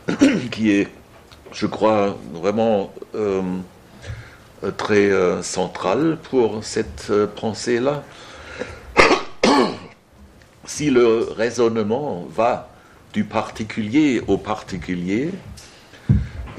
qui 0.52 0.72
est, 0.72 0.88
je 1.56 1.68
crois, 1.68 2.18
vraiment 2.34 2.94
euh, 3.16 3.42
très 4.76 5.10
euh, 5.10 5.42
centrale 5.42 6.18
pour 6.30 6.66
cette 6.66 7.08
euh, 7.10 7.28
pensée-là. 7.28 8.04
si 10.66 10.90
le 10.90 11.30
raisonnement 11.36 12.28
va 12.30 12.70
du 13.14 13.24
particulier 13.24 14.22
au 14.28 14.38
particulier, 14.38 15.32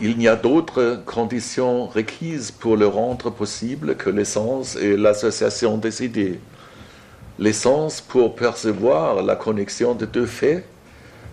il 0.00 0.16
n'y 0.16 0.28
a 0.28 0.37
d'autres 0.37 1.02
conditions 1.04 1.87
requises 1.87 2.50
pour 2.50 2.78
le 2.78 2.87
rendre 2.87 3.28
possible 3.28 3.96
que 3.96 4.09
l'essence 4.09 4.76
et 4.76 4.96
l'association 4.96 5.76
des 5.76 6.04
idées. 6.04 6.40
l'essence 7.38 8.00
pour 8.00 8.35
percevoir 8.35 9.22
la 9.22 9.37
connexion 9.37 9.94
de 9.94 10.06
deux 10.06 10.24
faits, 10.24 10.64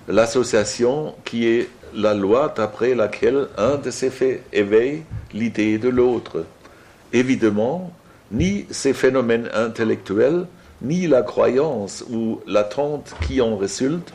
l'association 0.10 1.15
qui 1.23 1.47
est 1.47 1.69
la 1.95 2.13
loi 2.13 2.53
d'après 2.56 2.95
laquelle 2.95 3.47
un 3.58 3.75
de 3.75 3.91
ces 3.91 4.10
faits 4.10 4.43
éveille 4.51 5.03
l'idée 5.34 5.77
de 5.77 5.89
l'autre. 5.89 6.45
Évidemment, 7.12 7.91
ni 8.32 8.65
ces 8.71 8.93
phénomènes 8.93 9.49
intellectuels, 9.53 10.45
ni 10.82 11.08
la 11.08 11.21
croyance 11.21 12.03
ou 12.10 12.41
l'attente 12.47 13.13
qui 13.25 13.41
en 13.41 13.56
résulte 13.56 14.12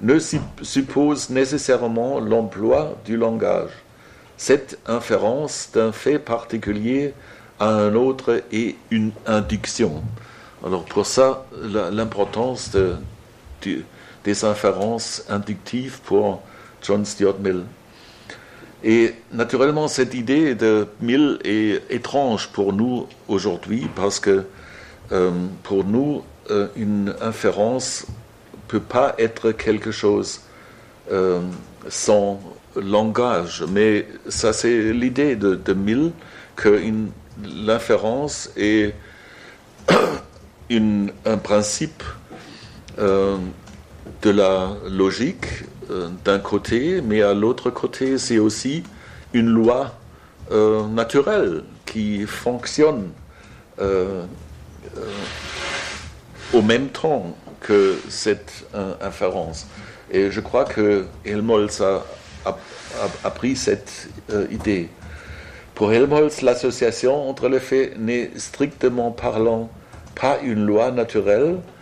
ne 0.00 0.18
supposent 0.18 1.30
nécessairement 1.30 2.20
l'emploi 2.20 2.96
du 3.04 3.16
langage. 3.16 3.70
Cette 4.36 4.78
inférence 4.86 5.70
d'un 5.72 5.92
fait 5.92 6.18
particulier 6.18 7.14
à 7.58 7.68
un 7.68 7.94
autre 7.94 8.42
est 8.52 8.76
une 8.90 9.12
induction. 9.26 10.02
Alors 10.64 10.84
pour 10.84 11.06
ça, 11.06 11.46
l'importance 11.62 12.70
des 14.24 14.44
inférences 14.44 15.24
inductives 15.28 16.00
pour 16.04 16.42
John 16.84 17.04
Stuart 17.04 17.38
Mill. 17.40 17.64
Et 18.84 19.14
naturellement, 19.32 19.88
cette 19.88 20.12
idée 20.12 20.54
de 20.54 20.86
Mill 21.00 21.38
est 21.42 21.82
étrange 21.90 22.48
pour 22.48 22.74
nous 22.74 23.06
aujourd'hui 23.28 23.88
parce 23.96 24.20
que 24.20 24.44
euh, 25.10 25.30
pour 25.62 25.84
nous, 25.84 26.22
euh, 26.50 26.68
une 26.76 27.14
inférence 27.22 28.06
peut 28.68 28.80
pas 28.80 29.14
être 29.18 29.52
quelque 29.52 29.90
chose 29.90 30.42
euh, 31.10 31.40
sans 31.88 32.40
langage. 32.76 33.64
Mais 33.70 34.06
ça, 34.28 34.52
c'est 34.52 34.92
l'idée 34.92 35.34
de, 35.36 35.72
Mill 35.72 36.12
que 36.54 36.78
l'inférence 37.42 38.50
est 38.56 38.94
un 40.70 41.38
principe 41.38 42.02
de 42.98 44.30
la 44.30 44.76
logique 44.88 45.64
d'un 46.24 46.38
côté, 46.38 47.00
mais 47.02 47.22
à 47.22 47.34
l'autre 47.34 47.70
côté, 47.70 48.18
c'est 48.18 48.38
aussi 48.38 48.82
une 49.32 49.48
loi 49.48 49.94
euh, 50.52 50.86
naturelle 50.86 51.64
qui 51.86 52.26
fonctionne 52.26 53.08
euh, 53.80 54.24
au 56.52 56.62
même 56.62 56.88
temps 56.88 57.36
que 57.60 57.96
cette 58.08 58.66
inférence. 59.00 59.66
Et 60.10 60.30
je 60.30 60.40
crois 60.40 60.64
que 60.64 61.06
Helmholtz 61.24 61.80
a, 61.80 62.04
pris 63.34 63.56
cette 63.56 64.08
idée. 64.50 64.90
Pour 65.74 65.92
Helmholtz, 65.92 66.42
l'association 66.42 67.28
entre 67.28 67.48
les 67.48 67.58
faits 67.58 67.98
n'est 67.98 68.30
strictement 68.36 69.10
parlant 69.10 69.70
pas 70.14 70.38
une 70.42 70.64
loi 70.64 70.90
naturelle, 70.90 71.56
euh, 71.56 71.73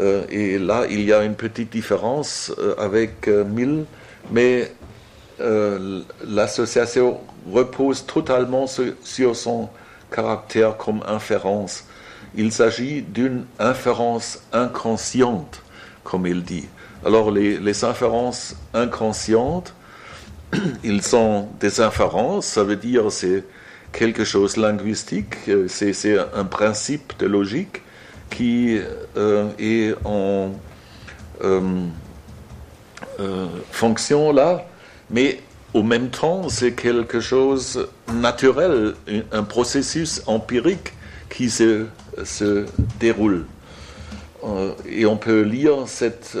et 0.00 0.58
là, 0.58 0.86
il 0.90 1.02
y 1.04 1.12
a 1.12 1.22
une 1.22 1.34
petite 1.34 1.70
différence 1.70 2.52
euh, 2.58 2.74
avec 2.78 3.28
euh, 3.28 3.44
Mill, 3.44 3.84
mais 4.30 4.72
l'association 6.24 7.18
repose 7.52 8.06
totalement 8.06 8.66
sur, 8.68 9.34
son 9.36 9.68
caractère 10.10 10.76
comme 10.76 11.02
inférence. 11.08 11.84
Il 12.36 12.52
s'agit 12.52 13.02
d'une 13.02 13.44
inférence 13.58 14.40
inconsciente, 14.52 15.60
comme 16.04 16.26
il 16.28 16.44
dit. 16.44 16.66
Alors 17.04 17.32
les, 17.32 17.58
les 17.58 17.84
inférences 17.84 18.54
inconscientes, 18.74 19.74
ils 20.84 21.02
sont 21.02 21.48
des 21.58 21.80
inférences, 21.80 22.46
ça 22.46 22.62
veut 22.62 22.76
dire 22.76 23.10
c'est 23.10 23.42
quelque 23.92 24.24
chose 24.24 24.56
linguistique, 24.56 25.34
c'est 25.66 26.16
un 26.32 26.44
principe 26.44 27.12
de 27.18 27.26
logique 27.26 27.82
qui 28.30 28.80
euh, 29.16 29.50
est 29.58 29.94
en 30.04 30.52
euh, 31.42 31.60
euh, 33.20 33.46
fonction 33.70 34.32
là, 34.32 34.66
mais 35.10 35.40
au 35.72 35.82
même 35.82 36.10
temps, 36.10 36.48
c'est 36.48 36.72
quelque 36.72 37.20
chose 37.20 37.88
naturel, 38.12 38.94
un 39.32 39.42
processus 39.42 40.22
empirique 40.26 40.92
qui 41.28 41.50
se, 41.50 41.86
se 42.22 42.66
déroule. 43.00 43.46
et 44.88 45.04
on 45.04 45.16
peut 45.16 45.40
lire 45.40 45.86
cette 45.86 46.38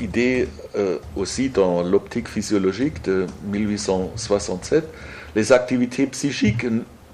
idée 0.00 0.48
aussi 1.14 1.50
dans 1.50 1.82
l'optique 1.82 2.28
physiologique 2.28 3.04
de 3.04 3.26
1867, 3.52 4.88
les 5.36 5.52
activités 5.52 6.06
psychiques 6.06 6.64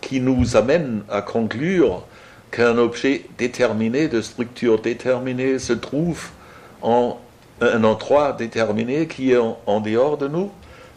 qui 0.01 0.21
nous 0.21 0.57
amènent 0.57 1.03
à 1.11 1.21
conclure 1.21 2.05
qu'un 2.55 2.79
objet 2.79 3.25
déterminé, 3.37 4.07
de 4.07 4.21
structure 4.21 4.81
déterminée, 4.81 5.59
se 5.59 5.73
trouve 5.73 6.29
en 6.83 7.19
un 7.61 7.83
endroit 7.83 8.33
déterminé 8.33 9.09
qui 9.09 9.33
est 9.33 9.39
en, 9.39 9.81
dehors 9.81 10.19
de 10.19 10.29
nous, 10.29 10.53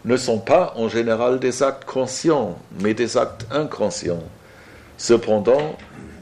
ne 0.06 0.18
sont 0.18 0.38
pas 0.38 0.74
en 0.76 0.88
général 0.88 1.40
des 1.40 1.64
actes 1.64 1.86
conscients, 1.86 2.60
mais 2.80 2.94
des 2.94 3.18
actes 3.18 3.48
inconscients. 3.50 4.24
Cependant, 5.00 5.76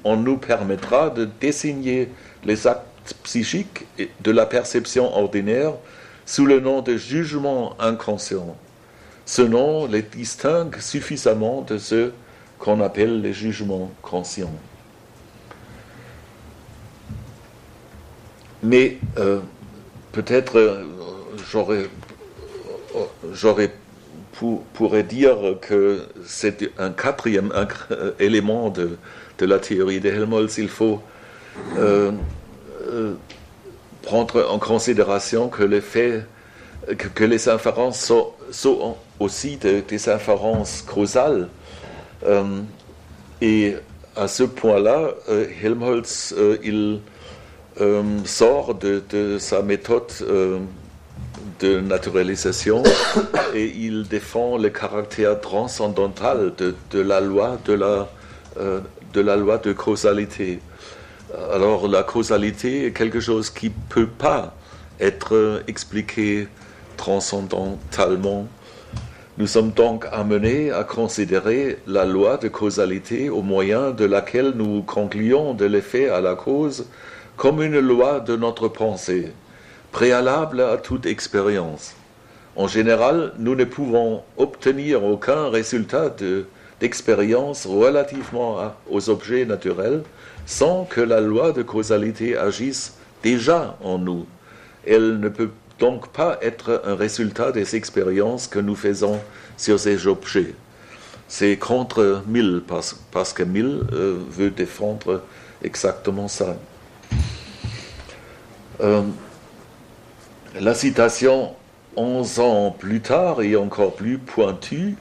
on 0.06 0.16
nous 0.16 0.38
permettra 0.38 1.10
de 1.10 1.28
désigner 1.42 2.10
les 2.46 2.66
actes 2.66 3.16
psychiques 3.24 3.86
de 4.22 4.32
la 4.32 4.46
perception 4.46 5.14
ordinaire 5.18 5.74
sous 6.26 6.46
le 6.46 6.62
nom 6.62 6.82
de 6.82 6.96
jugement 6.96 7.76
inconscient. 7.80 8.56
Ce 9.26 9.42
nom 9.42 9.86
les 9.86 10.02
distingue 10.02 10.80
suffisamment 10.80 11.62
de 11.62 11.78
ceux 11.78 12.14
qu'on 12.58 12.80
appelle 12.80 13.22
les 13.22 13.34
jugements 13.34 13.92
conscients. 14.02 14.54
Mais 18.66 18.98
euh, 19.20 19.40
peut-être 20.12 20.58
euh, 20.58 20.84
j'aurais, 21.52 21.86
j'aurais 23.32 23.72
pourrait 24.74 25.04
dire 25.04 25.38
que 25.62 26.02
c'est 26.26 26.72
un 26.80 26.90
quatrième 26.90 27.54
élément 28.20 28.70
de, 28.70 28.98
de, 29.38 29.46
la 29.46 29.60
théorie 29.60 30.00
de 30.00 30.10
Helmholtz. 30.10 30.58
Il 30.58 30.68
faut 30.68 31.02
euh, 31.78 32.12
prendre 34.02 34.50
en 34.50 34.58
considération 34.58 35.48
que 35.48 35.64
les 35.64 35.80
faits, 35.80 36.26
que, 36.98 37.24
les 37.24 37.48
inférences 37.48 38.12
sont 38.52 38.98
aussi 39.20 39.58
des 39.58 40.10
inférences 40.10 40.82
causales. 40.82 41.48
et 43.42 43.76
à 44.18 44.28
ce 44.28 44.44
point-là, 44.44 45.12
Helmholtz, 45.64 46.34
il 46.64 47.00
euh, 47.82 48.04
sort 48.24 48.76
de, 48.76 49.38
sa 49.38 49.62
méthode 49.62 50.04
euh, 50.22 50.60
de 51.60 51.82
naturalisation 51.82 52.84
et 53.54 53.66
il 53.66 54.08
défend 54.08 54.58
le 54.58 54.70
caractère 54.70 55.42
transcendantal 55.42 56.54
de, 56.58 57.02
la 57.02 57.20
loi 57.20 57.58
de 57.66 57.74
la, 57.74 58.08
euh, 58.60 58.80
de 59.14 59.20
la 59.20 59.36
loi 59.36 59.58
de 59.58 59.74
causalité. 59.74 60.60
Alors 61.52 61.90
la 61.90 62.04
causalité 62.04 62.86
est 62.86 62.92
quelque 62.92 63.20
chose 63.20 63.50
qui 63.50 63.68
ne 63.68 63.74
peut 63.90 64.08
pas 64.08 64.56
être 65.02 65.62
expliqué 65.68 66.48
transcendantalement. 66.96 68.48
Nous 69.38 69.48
sommes 69.48 69.72
donc 69.72 70.06
amenés 70.14 70.72
à 70.72 70.86
considérer 70.86 71.80
la 71.88 72.06
loi 72.06 72.38
de 72.38 72.48
causalité 72.48 73.30
au 73.30 73.42
moyen 73.42 73.92
de 73.92 74.06
laquelle 74.06 74.54
nous 74.56 74.82
concluons 74.82 75.54
de 75.54 75.66
l'effet 75.66 76.08
à 76.08 76.22
la 76.22 76.36
cause 76.36 76.86
comme 77.38 77.62
une 77.62 77.80
loi 77.80 78.20
de 78.20 78.36
notre 78.36 78.68
pensée, 78.68 79.32
préalable 79.92 80.62
à 80.62 80.78
toute 80.78 81.06
expérience. 81.06 81.96
En 82.56 82.68
général, 82.68 83.34
nous 83.38 83.56
ne 83.56 83.66
pouvons 83.66 84.24
obtenir 84.38 85.04
aucun 85.04 85.50
résultat 85.50 86.14
d'expérience 86.80 87.66
relativement 87.66 88.74
aux 88.90 89.10
objets 89.10 89.46
naturels 89.46 90.04
sans 90.46 90.86
que 90.86 91.02
la 91.02 91.20
loi 91.20 91.52
de 91.52 91.64
causalité 91.64 92.38
agisse 92.38 92.94
déjà 93.24 93.78
en 93.84 93.98
nous. 93.98 94.26
Elle 94.86 95.20
ne 95.20 95.30
peut 95.30 95.50
donc 95.80 96.10
pas 96.10 96.38
être 96.42 96.82
un 96.86 96.96
résultat 96.96 97.52
des 97.52 97.76
expériences 97.76 98.48
que 98.48 98.60
nous 98.60 98.76
faisons 98.76 99.20
sur 99.58 99.80
ces 99.80 100.08
objets. 100.08 100.54
C'est 101.28 101.58
contre 101.58 102.22
Mill, 102.28 102.62
parce, 102.68 103.34
que 103.34 103.44
Mill 103.44 103.82
euh, 103.92 104.20
veut 104.30 104.52
défendre 104.52 105.22
exactement 105.64 106.28
ça. 106.28 106.56
Euh, 108.82 109.04
la 110.60 110.74
citation 110.74 111.54
11 111.96 112.40
ans 112.40 112.76
plus 112.78 113.02
tard 113.02 113.42
et 113.42 113.56
encore 113.56 113.96
plus 113.96 114.18
pointue, 114.18 114.96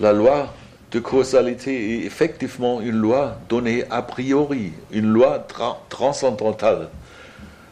la 0.00 0.12
loi 0.12 0.54
de 0.92 1.00
causalité 1.00 1.94
est 1.94 2.06
effectivement 2.06 2.80
une 2.80 2.96
loi 2.96 3.38
donnée 3.48 3.84
a 3.90 4.00
priori, 4.00 4.72
une 4.90 5.12
loi 5.12 5.46
transcendantale. 5.90 6.88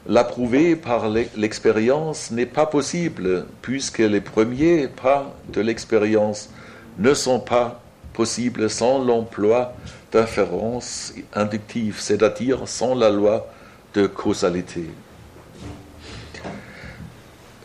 L'approuver 0.07 0.76
par 0.76 1.09
l'expérience 1.09 2.31
n'est 2.31 2.46
pas 2.46 2.66
possible 2.66 3.46
puisque 3.62 3.98
les 3.98 4.20
premiers 4.20 4.87
pas 4.87 5.35
de 5.48 5.61
l'expérience 5.61 6.50
ne 6.98 7.14
sont 7.14 7.40
pas 7.40 7.81
possible 8.12 8.68
sans 8.70 9.02
l'emploi 9.02 9.74
d'inférences 10.12 11.14
inductives, 11.35 12.00
c'est-à-dire 12.00 12.68
sans 12.68 12.94
la 12.94 13.11
loi 13.11 13.46
de 13.94 14.07
causalité. 14.07 14.85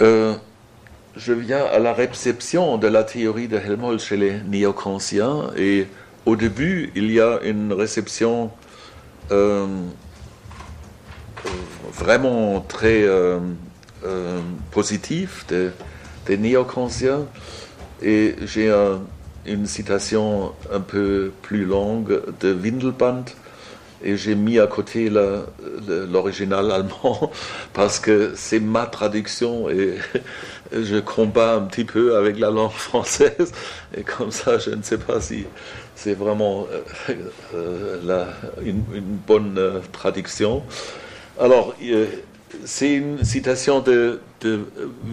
Euh, 0.02 0.34
je 1.16 1.32
viens 1.32 1.64
à 1.66 1.78
la 1.78 1.94
réception 1.94 2.78
de 2.78 2.88
la 2.88 3.04
théorie 3.04 3.48
de 3.48 3.58
Helmholtz 3.58 4.04
chez 4.04 4.18
les 4.18 4.42
néo-kantiens 4.42 5.52
et 5.56 5.88
au 6.26 6.36
début, 6.36 6.92
il 6.96 7.12
y 7.12 7.20
a 7.20 7.40
une 7.44 7.72
réception 7.72 8.50
euh, 9.32 9.68
vraiment 11.94 12.62
très 12.62 13.04
euh, 13.04 13.40
positive 14.72 15.44
des, 15.50 15.70
des 16.26 16.58
et 18.02 18.36
j'ai 18.44 18.74
une 19.46 19.68
citation 19.68 20.54
un 20.74 20.80
peu 20.80 21.32
plus 21.44 21.66
longue 21.66 22.24
de 22.40 22.54
Windelband 22.54 23.26
et 24.04 24.18
j'ai 24.18 24.36
mis 24.36 24.60
à 24.60 24.68
côté 24.68 25.10
l'original 25.10 26.72
allemand 26.72 27.32
parce 27.74 28.00
que 28.00 28.34
c'est 28.36 28.60
ma 28.60 28.86
traduction 28.86 29.70
et 29.70 29.96
je 30.72 31.00
combats 31.00 31.56
un 31.56 31.62
petit 31.62 31.86
peu 31.86 32.16
avec 32.16 32.40
la 32.40 32.50
langue 32.50 32.72
française 32.90 33.52
et 33.96 34.04
comme 34.04 34.32
ça 34.32 34.58
je 34.58 34.72
ne 34.72 34.82
sais 34.82 34.98
pas 34.98 35.20
si 35.22 35.46
c'est 36.02 36.16
vraiment 36.16 36.68
euh, 36.72 37.14
euh, 37.54 38.26
une, 38.64 38.82
bonne 39.28 39.56
euh, 39.60 39.80
traduction. 39.92 40.64
Alors, 41.40 41.76
c'est 42.66 42.94
une 42.94 43.24
citation 43.24 43.82
de, 43.82 44.20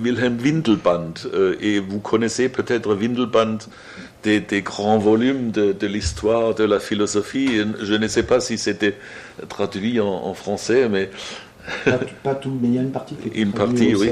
Wilhelm 0.03 0.39
Windelband 0.43 1.15
et 1.61 1.79
vous 1.79 2.01
connaissez 2.01 2.49
peut-être 2.49 2.95
Windelband 2.95 3.59
des, 4.23 4.63
grands 4.63 4.99
volumes 4.99 5.51
de, 5.51 5.87
l'histoire 5.87 6.55
de 6.55 6.65
la 6.65 6.81
philosophie. 6.81 7.63
Je 7.81 7.95
ne 7.95 8.09
sais 8.09 8.23
pas 8.23 8.41
si 8.41 8.59
c'était 8.59 8.97
traduit 9.49 10.01
en, 10.01 10.35
français, 10.35 10.89
mais 10.89 11.11
pas, 12.23 12.35
tout, 12.35 12.57
mais 12.61 12.69
il 12.69 12.75
y 12.75 12.79
a 12.79 12.83
une 12.83 12.91
partie 12.91 13.17
Une 13.35 13.53
partie, 13.53 13.95
oui. 13.95 14.11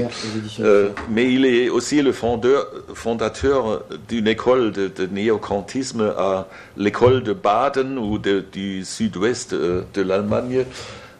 Euh, 0.59 0.89
mais 1.09 1.33
il 1.33 1.45
est 1.45 1.69
aussi 1.69 2.01
le 2.01 2.11
fondeur, 2.11 2.67
fondateur 2.93 3.83
d'une 4.07 4.27
école 4.27 4.71
de, 4.71 5.05
néo-kantisme 5.11 6.13
à 6.17 6.47
l'école 6.77 7.23
de 7.23 7.33
Baden 7.33 7.97
ou 7.97 8.19
du 8.19 8.85
sud-ouest 8.85 9.53
euh, 9.53 9.81
de 9.95 10.03
l'Allemagne, 10.03 10.65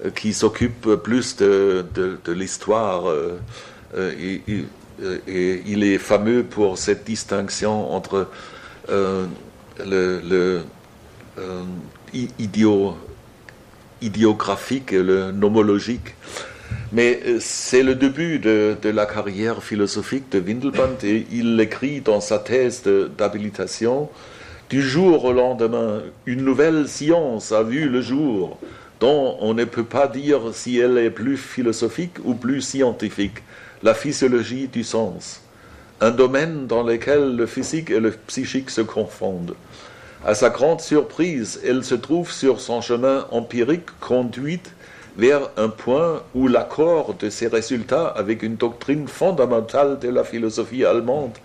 euh, 0.06 0.12
qui 0.12 0.34
s'occupe 0.34 0.96
plus 0.96 1.38
de, 1.38 1.86
l'histoire. 2.28 3.06
Et, 3.98 4.42
et, 4.48 5.64
il 5.66 5.84
est 5.84 5.98
fameux 5.98 6.44
pour 6.44 6.78
cette 6.78 7.06
distinction 7.06 7.92
entre 7.94 8.28
le, 8.90 9.28
le 9.86 10.62
idiot 12.14 12.96
idiographique 14.02 14.94
et 14.94 15.04
le 15.04 15.32
nomologique. 15.32 16.16
Mais 16.92 17.20
euh, 17.26 17.38
c'est 17.40 17.84
le 17.84 17.96
début 17.96 18.40
de, 18.40 18.78
la 18.84 19.06
carrière 19.06 19.64
philosophique 19.64 20.32
de 20.32 20.40
Windelband 20.40 20.98
et 21.04 21.26
il 21.32 21.60
écrit 21.60 22.02
dans 22.02 22.22
sa 22.22 22.40
thèse 22.40 22.84
d'habilitation 23.18 24.10
Du 24.70 24.82
jour 24.82 25.26
au 25.26 25.34
lendemain, 25.34 26.02
une 26.26 26.44
nouvelle 26.44 26.88
science 26.88 27.52
a 27.52 27.64
vu 27.64 27.90
le 27.90 28.02
jour 28.02 28.60
dont 29.00 29.38
on 29.42 29.54
ne 29.54 29.64
peut 29.64 29.84
pas 29.84 30.08
dire 30.08 30.42
si 30.54 30.80
elle 30.80 30.98
est 30.98 31.10
plus 31.12 31.38
philosophique 31.38 32.18
ou 32.24 32.34
plus 32.34 32.62
scientifique, 32.62 33.44
la 33.84 33.94
physiologie 33.94 34.68
du 34.68 34.84
sens, 34.84 35.42
un 36.00 36.12
domaine 36.12 36.68
dans 36.68 36.84
lequel 36.84 37.36
le 37.36 37.46
physique 37.46 37.90
et 37.90 38.00
le 38.00 38.12
psychique 38.12 38.70
se 38.70 38.82
confondent. 38.82 39.56
À 40.26 40.36
sa 40.36 40.50
grande 40.50 40.82
surprise, 40.82 41.60
elle 41.66 41.84
se 41.84 41.96
trouve 41.96 42.32
sur 42.32 42.60
son 42.60 42.82
chemin 42.82 43.26
empirique 43.32 43.90
conduite 44.00 44.72
vers 45.18 45.50
un 45.58 45.70
point 45.70 46.22
où 46.36 46.48
l'accord 46.48 47.16
de 47.16 47.30
ses 47.30 47.48
résultats 47.48 48.08
avec 48.08 48.44
une 48.44 48.56
doctrine 48.56 49.08
fondamentale 49.08 49.98
de 50.00 50.10
la 50.10 50.24
philosophie 50.24 50.86
allemande 50.86 51.38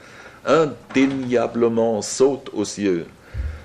indéniablement 0.44 2.02
saute 2.02 2.50
aux 2.52 2.64
cieux. 2.64 3.06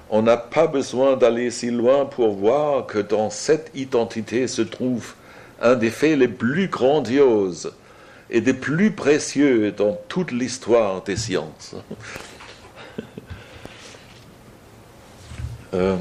On 0.09 0.21
n'a 0.21 0.37
pas 0.37 0.67
besoin 0.67 1.17
d'aller 1.17 1.51
si 1.51 1.69
loin 1.69 2.05
pour 2.05 2.33
voir 2.33 2.85
que 2.85 2.99
dans 2.99 3.29
cette 3.29 3.71
identité 3.75 4.47
se 4.47 4.61
trouve 4.61 5.13
un 5.61 5.75
des 5.75 5.89
faits 5.89 6.17
les 6.17 6.29
plus 6.29 6.67
grandioses 6.67 7.73
et 8.29 8.41
des 8.41 8.53
plus 8.53 8.91
précieux 8.91 9.71
dans 9.71 9.97
toute 10.07 10.31
l'histoire 10.31 11.03
des 11.03 11.15
sciences. 11.15 11.75
Euh, 15.73 15.97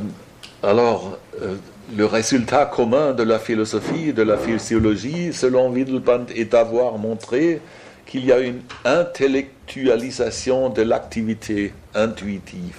alors, 0.62 1.18
euh, 1.42 1.56
le 1.96 2.06
résultat 2.06 2.66
commun 2.66 3.12
de 3.12 3.24
la 3.24 3.40
philosophie 3.40 4.10
et 4.10 4.12
de 4.12 4.22
la 4.22 4.38
physiologie, 4.38 5.32
selon 5.32 5.70
Windelband, 5.70 6.26
est 6.34 6.52
d'avoir 6.52 6.98
montré 6.98 7.60
qu'il 8.06 8.24
y 8.24 8.32
a 8.32 8.38
une 8.38 8.60
intellectualisation 8.84 10.68
de 10.68 10.82
l'activité 10.82 11.72
intuitive. 11.94 12.76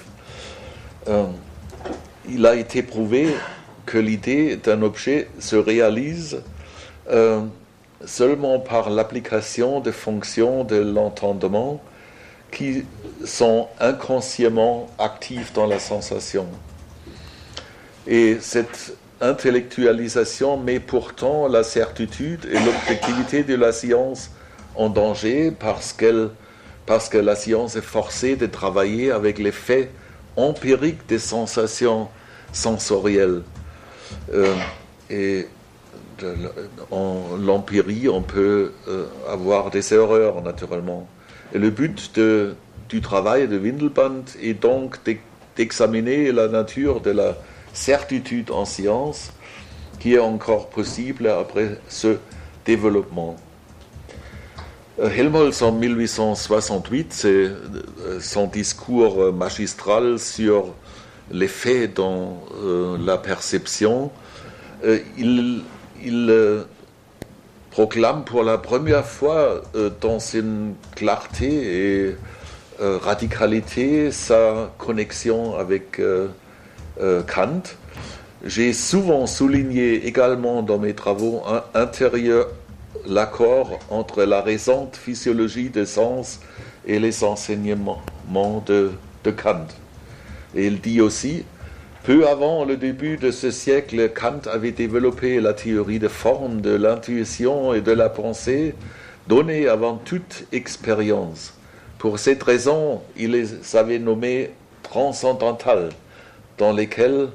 Euh, 1.09 1.25
il 2.29 2.45
a 2.45 2.55
été 2.55 2.83
prouvé 2.83 3.27
que 3.85 3.97
l'idée 3.97 4.55
d'un 4.55 4.81
objet 4.81 5.27
se 5.39 5.57
réalise 5.57 6.41
seulement 8.05 8.59
par 8.59 8.89
l'application 8.89 9.79
des 9.79 9.91
fonctions 9.91 10.63
de 10.63 10.77
l'entendement 10.77 11.81
qui 12.51 12.85
sont 13.25 13.67
inconsciemment 13.79 14.87
actives 14.99 15.51
dans 15.53 15.65
la 15.65 15.79
sensation. 15.79 16.47
Et 18.05 18.37
cette 18.39 18.95
intellectualisation 19.19 20.57
met 20.57 20.79
pourtant 20.79 21.47
la 21.47 21.63
certitude 21.63 22.45
et 22.45 22.59
l'objectivité 22.59 23.43
de 23.43 23.55
la 23.55 23.71
science 23.71 24.31
en 24.75 24.89
danger 24.89 25.51
parce, 25.51 25.95
parce 26.85 27.09
que 27.09 27.17
la 27.17 27.35
science 27.35 27.75
est 27.75 27.81
forcée 27.81 28.35
de 28.35 28.45
travailler 28.45 29.11
avec 29.11 29.39
les 29.39 29.51
faits 29.51 29.89
empiriques 30.35 31.05
des 31.07 31.19
sensations 31.19 32.07
sensorielles. 32.53 33.41
Euh, 34.33 34.53
et 35.09 35.47
en 36.91 37.37
l'empirie, 37.37 38.09
on 38.09 38.21
peut 38.21 38.71
euh, 38.87 39.05
avoir 39.29 39.69
des 39.69 39.93
erreurs, 39.93 40.41
naturellement. 40.41 41.07
Et 41.53 41.59
le 41.59 41.69
but 41.69 42.19
du 42.89 43.01
travail 43.01 43.47
de 43.47 43.57
Windelband 43.57 44.25
est 44.41 44.53
donc 44.53 44.97
d'examiner 45.55 46.31
la 46.31 46.47
nature 46.47 47.01
de 47.01 47.11
la 47.11 47.37
certitude 47.73 48.51
en 48.51 48.65
science 48.65 49.31
qui 49.99 50.13
est 50.13 50.19
encore 50.19 50.69
possible 50.69 51.27
après 51.27 51.79
ce 51.87 52.17
développement. 52.65 53.35
Euh, 54.99 55.09
Helmholtz 55.09 55.61
en 55.61 55.71
1868, 55.71 57.13
c'est 57.13 57.29
euh, 57.29 58.19
son 58.19 58.47
discours 58.47 59.33
magistral 59.33 60.19
sur 60.19 60.73
les 61.31 61.47
faits 61.47 61.95
dans 61.95 62.41
la 63.05 63.17
perception. 63.17 64.11
il, 65.17 65.61
proclame 67.71 68.23
pour 68.23 68.43
la 68.43 68.57
première 68.57 69.05
fois 69.05 69.61
dans 70.01 70.19
une 70.19 70.73
clarté 70.95 72.07
et 72.07 72.15
radicalité 72.79 74.11
sa 74.11 74.71
connexion 74.77 75.57
avec 75.57 75.99
euh, 75.99 76.27
Kant. 77.23 77.61
J'ai 78.45 78.73
souvent 78.73 79.25
souligné 79.25 80.05
également 80.07 80.61
dans 80.61 80.77
mes 80.77 80.93
travaux 80.93 81.43
intérieurs 81.73 82.47
l'accord 83.05 83.79
entre 83.89 84.23
la 84.23 84.41
récente 84.41 84.95
physiologie 84.95 85.69
des 85.69 85.85
sens 85.85 86.39
et 86.85 86.99
les 86.99 87.23
enseignements 87.23 88.01
de 88.65 88.91
Kant. 89.35 89.67
Et 90.55 90.67
il 90.67 90.79
dit 90.79 91.01
aussi, 91.01 91.45
peu 92.03 92.27
avant 92.27 92.65
le 92.65 92.77
début 92.77 93.17
de 93.17 93.31
ce 93.31 93.51
siècle, 93.51 94.11
Kant 94.13 94.49
avait 94.51 94.71
développé 94.71 95.41
la 95.41 95.53
théorie 95.53 95.99
de 95.99 96.07
forme 96.07 96.61
de 96.61 96.75
l'intuition 96.75 97.73
et 97.73 97.81
de 97.81 97.91
la 97.91 98.09
pensée, 98.09 98.75
donnée 99.27 99.67
avant 99.67 99.95
toute 99.97 100.45
expérience. 100.51 101.53
Pour 101.97 102.19
cette 102.19 102.43
raison, 102.43 103.01
il 103.17 103.31
les 103.31 103.75
avait 103.75 103.99
nommées 103.99 104.51
transcendantales 104.83 105.89
dans 106.57 106.71
lesquels 106.71 107.29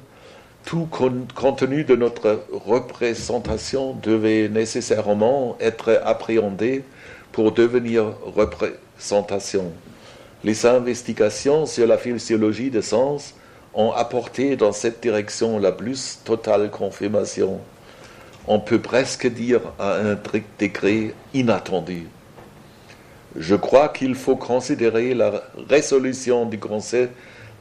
tout 0.65 0.89
contenu 1.35 1.85
de 1.85 1.97
notre 1.97 2.45
représentation 2.53 3.95
devait 4.03 4.49
nécessairement 4.49 5.57
être 5.61 6.01
appréhendé 6.05 6.85
pour 7.33 7.53
devenir 7.53 8.13
représentation. 8.25 9.73
Les 10.45 10.67
investigations 10.67 11.67
sur 11.67 11.87
la 11.87 11.99
physiologie 11.99 12.71
des 12.71 12.83
sens 12.83 13.35
ont 13.75 13.93
apporté 13.93 14.57
dans 14.57 14.73
cette 14.73 15.03
direction 15.03 15.59
la 15.59 15.73
plus 15.73 16.21
totale 16.25 16.71
confirmation. 16.71 17.61
On 18.47 18.61
peut 18.61 18.81
presque 18.81 19.27
dire 19.27 19.61
à 19.79 19.95
un 19.95 20.19
degré 20.59 21.15
inattendu. 21.33 22.07
Je 23.37 23.55
crois 23.55 23.89
qu'il 23.89 24.15
faut 24.15 24.37
considérer 24.37 25.15
la 25.15 25.43
résolution 25.69 26.45
du 26.45 26.59
Conseil 26.59 27.09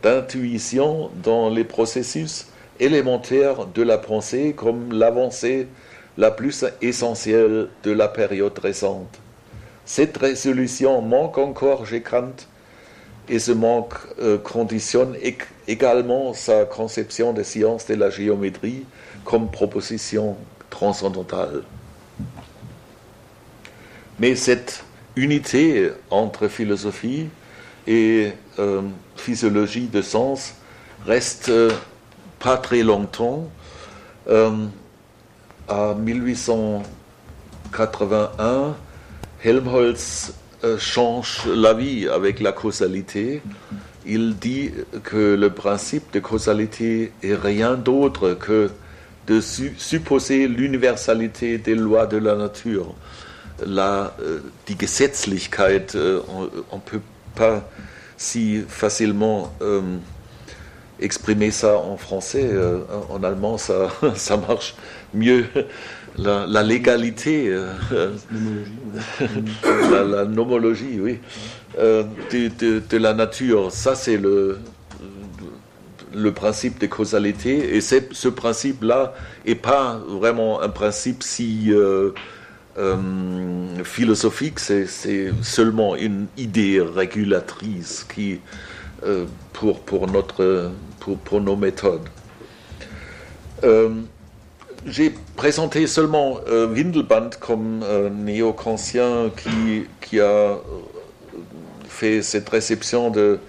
d'intuition 0.03 1.11
dans 1.23 1.49
les 1.49 1.63
processus 1.63 2.47
élémentaires 2.79 3.67
de 3.67 3.83
la 3.83 3.97
pensée 3.97 4.53
comme 4.57 4.91
l'avancée 4.91 5.67
la 6.17 6.31
plus 6.31 6.65
essentielle 6.81 7.69
de 7.83 7.91
la 7.91 8.07
période 8.07 8.57
récente. 8.59 9.19
Cette 9.85 10.17
résolution 10.17 11.01
manque 11.01 11.37
encore 11.37 11.85
chez 11.85 12.01
Kant 12.01 12.47
et 13.29 13.37
ce 13.39 13.51
manque 13.51 13.93
euh, 14.19 14.37
conditionne 14.37 15.15
également 15.67 16.33
sa 16.33 16.65
conception 16.65 17.33
des 17.33 17.43
sciences 17.43 17.87
de 17.87 17.95
la 17.95 18.09
géométrie 18.09 18.85
comme 19.23 19.51
proposition 19.51 20.37
transcendantale. 20.69 21.63
Mais 24.19 24.35
cette 24.35 24.83
unité 25.15 25.91
entre 26.09 26.47
philosophie 26.47 27.27
et 27.87 28.31
euh, 28.59 28.81
physiologie 29.15 29.87
de 29.87 30.01
sens 30.01 30.55
reste 31.05 31.47
euh, 31.49 31.71
pas 32.39 32.57
très 32.57 32.83
longtemps. 32.83 33.49
en 35.67 35.95
1881, 35.95 38.75
Helmholtz 39.43 40.33
change 40.77 41.45
la 41.47 41.73
vie 41.73 42.07
avec 42.07 42.39
la 42.39 42.51
causalité. 42.51 43.41
Il 44.05 44.35
dit 44.37 44.71
que 45.03 45.35
le 45.35 45.49
principe 45.49 46.11
de 46.13 46.19
causalité 46.19 47.11
est 47.23 47.35
rien 47.35 47.75
d'autre 47.75 48.33
que 48.33 48.69
de 49.27 49.39
supposer 49.39 50.47
l'universalité 50.47 51.57
des 51.57 51.75
lois 51.75 52.07
de 52.07 52.17
la 52.17 52.35
nature. 52.35 52.93
La, 53.65 54.15
euh, 54.21 54.39
die 54.65 54.75
Gesetzlichkeit, 54.79 55.95
euh, 55.95 56.19
on 56.71 56.77
ne 56.77 56.81
peut 56.81 57.01
pas 57.35 57.69
si 58.17 58.63
facilement 58.67 59.53
exprimer 60.99 61.49
ça 61.49 61.77
en 61.77 61.97
français. 61.97 62.51
en 63.09 63.23
allemand, 63.23 63.57
ça 63.57 63.89
marche 64.47 64.75
mieux 65.13 65.45
la, 66.17 66.63
légalité, 66.63 67.49
euh, 67.49 67.73
la, 70.03 70.25
nomologie, 70.25 70.99
oui, 70.99 71.19
euh, 71.79 72.03
de, 72.31 72.97
la 72.97 73.13
nature. 73.13 73.71
Ça, 73.71 73.95
c'est 73.95 74.17
le, 74.17 74.59
le 76.13 76.31
principe 76.33 76.79
de 76.79 76.87
causalité. 76.87 77.75
Et 77.75 77.81
ce 77.81 78.27
principe-là 78.27 79.13
n'est 79.45 79.55
pas 79.55 79.99
vraiment 80.07 80.61
un 80.61 80.69
principe 80.69 81.23
si 81.23 81.71
euh, 81.71 82.11
philosophique, 83.83 84.59
c'est 84.59 85.31
seulement 85.41 85.95
une 85.95 86.27
idée 86.37 86.81
régulatrice 86.81 88.05
qui, 88.13 88.39
pour, 89.53 89.81
pour, 89.81 90.07
notre, 90.07 90.71
pour, 90.99 91.17
pour 91.17 91.41
nos 91.41 91.55
méthodes 91.55 92.07
j'ai 94.85 95.13
présenté 95.35 95.85
seulement 95.87 96.39
euh, 96.47 96.67
Windelband 96.67 97.29
comme 97.39 97.83
euh, 97.83 98.09
néo-kantien 98.09 99.31
qui, 99.35 100.19
a 100.19 100.23
euh, 100.23 100.55
fait 101.87 102.21
cette 102.21 102.49
réception 102.49 103.11
de, 103.11 103.39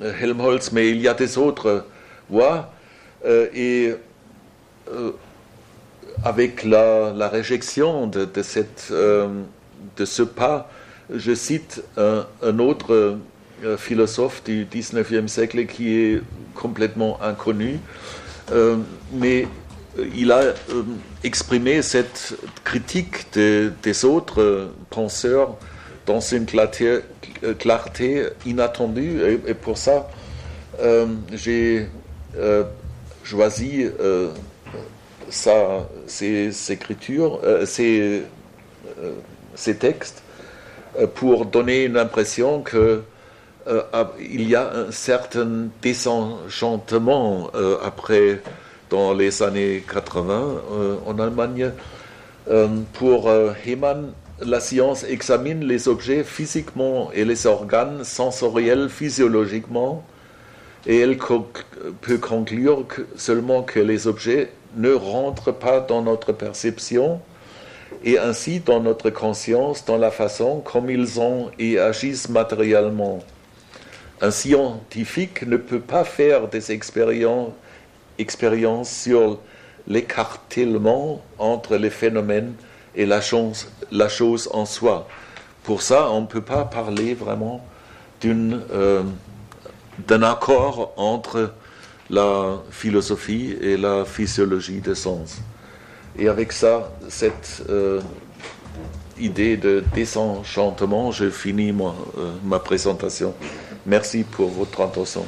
Helmholtz, 0.00 0.72
mais 0.72 0.90
il 0.90 1.00
y 1.00 1.08
a 1.08 1.14
des 1.14 1.38
autres 1.38 1.84
voix. 2.30 2.72
et 3.26 3.94
avec 6.24 6.62
la, 6.62 7.28
réjection 7.28 8.06
de, 8.06 8.28
ce 10.04 10.22
pas, 10.22 10.70
je 11.12 11.34
cite 11.34 11.82
un, 11.96 12.26
un 12.42 12.58
autre 12.60 13.18
philosophe 13.76 14.44
du 14.44 14.64
19e 14.64 15.26
siècle 15.26 15.66
qui 15.66 15.96
est 15.96 16.22
complètement 16.54 17.20
inconnu, 17.20 17.80
mais 19.12 19.48
il 20.14 20.32
a 20.32 20.38
euh, 20.38 20.54
exprimé 21.24 21.82
cette 21.82 22.34
critique 22.64 23.26
des 23.34 24.04
autres 24.04 24.70
penseurs 24.90 25.56
dans 26.06 26.20
une 26.20 26.46
clarté, 26.46 28.26
inattendue. 28.46 29.20
Et, 29.46 29.54
pour 29.54 29.76
ça, 29.76 30.08
euh, 30.80 31.06
j'ai 31.32 31.86
euh, 32.36 32.64
choisi 33.24 33.86
ces, 35.28 36.72
écritures, 36.72 37.40
ces, 37.66 38.22
ces, 39.54 39.76
textes, 39.76 40.22
pour 41.14 41.46
donner 41.46 41.84
une 41.84 41.96
impression 41.98 42.62
que 42.62 43.02
il 44.18 44.48
y 44.48 44.56
a 44.56 44.72
un 44.72 44.90
certain 44.90 45.68
désenchantement 45.82 47.50
après 47.84 48.40
dans 48.90 49.12
les 49.14 49.42
années 49.42 49.84
80 49.90 50.62
euh, 50.72 50.96
en 51.06 51.18
Allemagne. 51.18 51.72
Euh, 52.50 52.68
pour 52.94 53.28
euh, 53.28 53.52
Hemann, 53.66 54.12
la 54.40 54.60
science 54.60 55.04
examine 55.04 55.64
les 55.64 55.88
objets 55.88 56.24
physiquement 56.24 57.10
et 57.12 57.24
les 57.24 57.46
organes 57.46 58.04
sensoriels 58.04 58.88
physiologiquement 58.88 60.04
et 60.86 61.00
elle 61.00 61.18
peut 62.00 62.18
conclure 62.18 62.86
seulement 63.16 63.62
que 63.62 63.80
les 63.80 64.06
objets 64.06 64.52
ne 64.76 64.92
rentrent 64.92 65.52
pas 65.52 65.80
dans 65.80 66.02
notre 66.02 66.32
perception 66.32 67.20
et 68.04 68.18
ainsi 68.18 68.60
dans 68.60 68.80
notre 68.80 69.10
conscience 69.10 69.84
dans 69.84 69.98
la 69.98 70.12
façon 70.12 70.60
comme 70.60 70.88
ils 70.88 71.18
ont 71.20 71.50
et 71.58 71.80
agissent 71.80 72.28
matériellement. 72.28 73.18
Un 74.20 74.30
scientifique 74.30 75.42
ne 75.46 75.56
peut 75.56 75.80
pas 75.80 76.04
faire 76.04 76.46
des 76.48 76.70
expériences 76.70 77.52
expérience 78.18 78.90
sur 78.90 79.38
l'écartèlement 79.86 81.22
entre 81.38 81.76
les 81.76 81.90
phénomènes 81.90 82.54
et 82.94 83.06
la 83.06 83.20
chose, 83.20 83.68
en 84.52 84.66
soi. 84.66 85.08
Pour 85.64 85.82
ça, 85.82 86.10
on 86.10 86.22
ne 86.22 86.26
peut 86.26 86.40
pas 86.42 86.64
parler 86.64 87.14
vraiment 87.14 87.64
euh, 88.24 89.02
d'un 90.06 90.22
accord 90.22 90.92
entre 90.96 91.52
la 92.10 92.58
philosophie 92.70 93.56
et 93.60 93.76
la 93.76 94.04
physiologie 94.04 94.80
des 94.80 94.94
sens. 94.94 95.38
Et 96.18 96.28
avec 96.28 96.52
ça, 96.52 96.90
cette 97.08 97.62
euh, 97.68 98.00
idée 99.18 99.56
de 99.56 99.84
désenchantement, 99.94 101.12
je 101.12 101.30
finis 101.30 101.70
euh, 101.70 102.32
ma 102.44 102.58
présentation. 102.58 103.34
Merci 103.86 104.24
pour 104.24 104.48
votre 104.48 104.80
attention. 104.80 105.24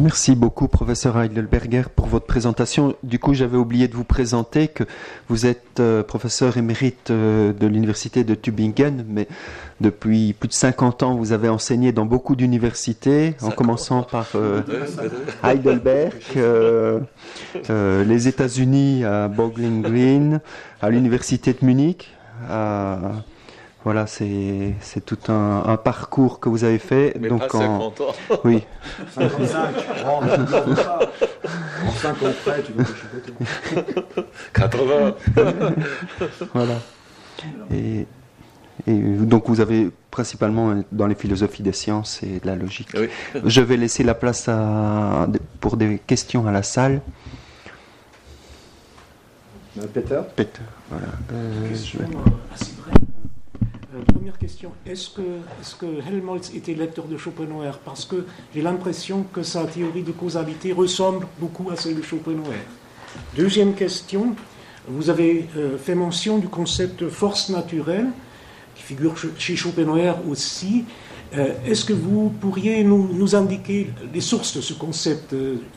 Merci 0.00 0.34
beaucoup, 0.34 0.66
professeur 0.66 1.20
Heidelberger, 1.20 1.82
pour 1.94 2.06
votre 2.06 2.24
présentation. 2.24 2.94
Du 3.02 3.18
coup, 3.18 3.34
j'avais 3.34 3.58
oublié 3.58 3.86
de 3.86 3.94
vous 3.94 4.04
présenter 4.04 4.66
que 4.68 4.84
vous 5.28 5.44
êtes 5.44 5.78
euh, 5.78 6.02
professeur 6.02 6.56
émérite 6.56 7.10
euh, 7.10 7.52
de 7.52 7.66
l'université 7.66 8.24
de 8.24 8.34
Tübingen, 8.34 9.04
mais 9.06 9.28
depuis 9.82 10.32
plus 10.32 10.48
de 10.48 10.54
50 10.54 11.02
ans, 11.02 11.16
vous 11.16 11.32
avez 11.32 11.50
enseigné 11.50 11.92
dans 11.92 12.06
beaucoup 12.06 12.34
d'universités, 12.34 13.34
en 13.42 13.50
commençant 13.50 14.02
par 14.02 14.28
euh, 14.36 14.62
Heidelberg, 15.44 16.14
les 18.08 18.28
États-Unis 18.28 19.04
à 19.04 19.28
Bowling 19.28 19.82
Green, 19.82 20.40
à 20.80 20.88
l'université 20.88 21.52
de 21.52 21.62
Munich, 21.62 22.10
à 22.48 22.98
voilà, 23.84 24.06
c'est 24.06 24.74
tout 25.06 25.18
un, 25.28 25.62
un, 25.66 25.76
parcours 25.78 26.38
que 26.38 26.50
vous 26.50 26.64
avez 26.64 26.78
fait. 26.78 27.14
Mais 27.18 27.28
donc 27.28 27.40
pas 27.48 27.58
50 27.58 28.00
ans. 28.00 28.12
Oui. 28.44 28.62
55. 29.12 29.58
en 30.06 30.20
5 31.90 32.22
ans 32.22 32.26
près, 32.44 32.62
tu 32.62 32.72
veux 32.72 32.84
80. 34.52 35.14
voilà. 36.52 36.74
Et, 37.72 38.06
et, 38.86 38.92
donc 38.92 39.48
vous 39.48 39.60
avez 39.60 39.90
principalement 40.10 40.82
dans 40.92 41.06
les 41.06 41.14
philosophies 41.14 41.62
des 41.62 41.72
sciences 41.72 42.22
et 42.22 42.38
de 42.40 42.46
la 42.46 42.56
logique. 42.56 42.88
Oui. 42.94 43.08
Je 43.44 43.62
vais 43.62 43.78
laisser 43.78 44.04
la 44.04 44.14
place 44.14 44.46
à, 44.48 45.26
pour 45.60 45.78
des 45.78 45.98
questions 46.06 46.46
à 46.46 46.52
la 46.52 46.62
salle. 46.62 47.00
Peter? 49.94 50.20
Peter, 50.36 50.60
voilà. 50.90 51.06
Euh, 51.32 51.68
question 51.70 52.00
assez 52.52 52.72
brève. 52.72 53.09
Euh, 54.00 54.12
première 54.12 54.38
question, 54.38 54.72
est-ce 54.86 55.10
que, 55.10 56.00
Helmholtz 56.08 56.52
était 56.54 56.74
lecteur 56.74 57.06
de 57.06 57.16
Schopenhauer? 57.16 57.78
Parce 57.84 58.04
que 58.04 58.26
j'ai 58.54 58.62
l'impression 58.62 59.24
que 59.32 59.42
sa 59.42 59.64
théorie 59.64 60.02
de 60.02 60.12
causalité 60.12 60.72
ressemble 60.72 61.26
beaucoup 61.38 61.70
à 61.70 61.76
celle 61.76 61.96
de 61.96 62.02
Schopenhauer. 62.02 62.60
Deuxième 63.36 63.74
question, 63.74 64.34
vous 64.88 65.10
avez 65.10 65.48
euh, 65.56 65.76
fait 65.78 65.94
mention 65.94 66.38
du 66.38 66.48
concept 66.48 67.08
force 67.08 67.48
naturelle, 67.50 68.06
qui 68.74 68.82
figure 68.82 69.14
chez 69.36 69.56
Schopenhauer 69.56 70.14
aussi. 70.28 70.84
Euh, 71.36 71.52
est-ce 71.66 71.84
que 71.84 71.92
vous 71.92 72.30
pourriez 72.40 72.82
nous, 72.84 73.34
indiquer 73.34 73.90
les 74.12 74.20
sources 74.20 74.56
de 74.56 74.60
ce 74.60 74.74
concept 74.74 75.34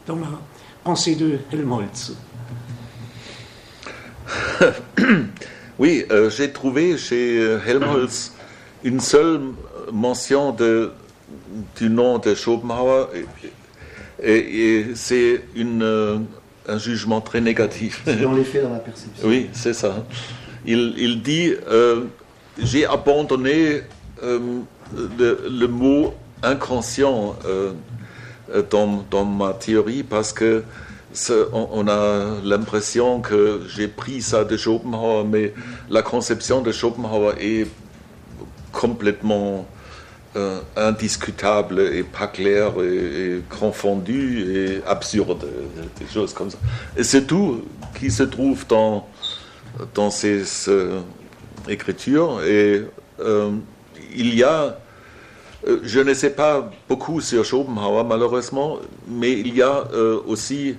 dans 0.07 0.15
la 0.15 0.39
pensée 0.83 1.15
de 1.15 1.39
Helmholtz? 1.51 2.13
Oui, 5.83 6.05
euh, 6.11 6.29
j'ai 6.29 6.49
trouvé 6.49 6.97
chez 6.97 7.37
euh, 7.39 7.59
Helmholtz 7.67 8.31
une 8.85 9.01
seule 9.01 9.41
mention 9.91 10.53
de, 10.53 10.91
du 11.75 11.89
nom 11.89 12.19
de 12.19 12.33
Schopenhauer 12.35 13.09
et, 14.23 14.85
c'est 14.95 15.41
un 16.69 16.77
jugement 16.77 17.19
très 17.19 17.41
négatif. 17.41 18.01
dans 18.05 18.31
les 18.31 18.45
faits, 18.45 18.63
dans 18.63 18.71
la 18.71 18.79
perception. 18.79 19.27
Oui, 19.27 19.49
c'est 19.51 19.73
ça. 19.73 20.05
Il, 20.65 21.21
dit 21.21 21.53
J'ai 22.57 22.85
abandonné 22.85 23.81
le, 24.21 25.67
mot 25.67 26.13
inconscient 26.43 27.35
dans, 28.71 29.05
dans, 29.11 29.25
ma 29.25 29.51
théorie 29.51 30.03
parce 30.03 30.31
que 30.31 30.63
on, 31.51 31.87
a 31.87 32.41
l'impression 32.43 33.21
que 33.21 33.61
j'ai 33.67 33.87
pris 33.87 34.21
ça 34.21 34.43
de 34.43 34.57
Schopenhauer, 34.57 35.25
mais 35.25 35.53
la 35.89 36.01
conception 36.01 36.61
de 36.61 36.71
Schopenhauer 36.71 37.35
est 37.39 37.67
complètement 38.71 39.65
euh, 40.35 40.59
indiscutable 40.75 41.79
et 41.79 42.01
pas 42.01 42.25
claire 42.25 42.73
et, 42.81 43.41
confondue 43.49 44.55
et 44.55 44.81
absurde, 44.87 45.45
des 45.99 46.11
choses 46.11 46.33
comme 46.33 46.49
ça. 46.49 46.57
Et 46.97 47.03
c'est 47.03 47.25
tout 47.25 47.63
qui 47.99 48.09
se 48.09 48.23
trouve 48.23 48.65
dans, 48.67 49.07
dans 49.93 50.09
ces, 50.09 50.43
écritures. 51.69 52.41
Et 52.43 52.83
euh, 53.19 53.51
il 54.15 54.33
y 54.33 54.43
a 54.43 54.79
euh, 55.65 55.79
je 55.83 55.99
ne 55.99 56.13
sais 56.13 56.31
pas 56.31 56.69
beaucoup 56.89 57.21
sur 57.21 57.45
Schopenhauer, 57.45 58.03
malheureusement, 58.03 58.79
mais 59.07 59.31
il 59.33 59.55
y 59.55 59.61
a 59.61 59.85
aussi 60.25 60.75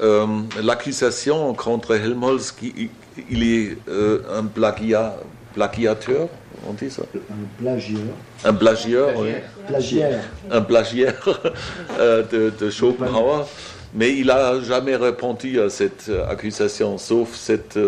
euh, 0.00 0.26
l'accusation 0.62 1.54
contre 1.54 1.94
Helmholtz 1.94 2.52
qu'il 2.52 3.42
est 3.42 3.76
euh, 3.88 4.22
un 4.32 4.44
plagiat, 4.44 5.16
plagiateur, 5.54 6.28
on 6.68 6.72
dit 6.72 6.90
ça? 6.90 7.02
Un 7.14 7.62
plagieur. 7.62 8.00
Un 8.44 8.54
plagieur, 8.54 9.10
oui. 9.18 9.30
Plagiaire. 9.66 10.24
Un 10.50 10.60
plagiaire 10.60 11.40
euh, 11.98 12.22
de, 12.30 12.52
de, 12.56 12.70
Schopenhauer. 12.70 13.46
Mais 13.94 14.14
il 14.14 14.26
n'a 14.26 14.60
jamais 14.60 14.96
répondu 14.96 15.60
à 15.60 15.70
cette 15.70 16.10
accusation, 16.28 16.98
sauf 16.98 17.34
cette 17.34 17.78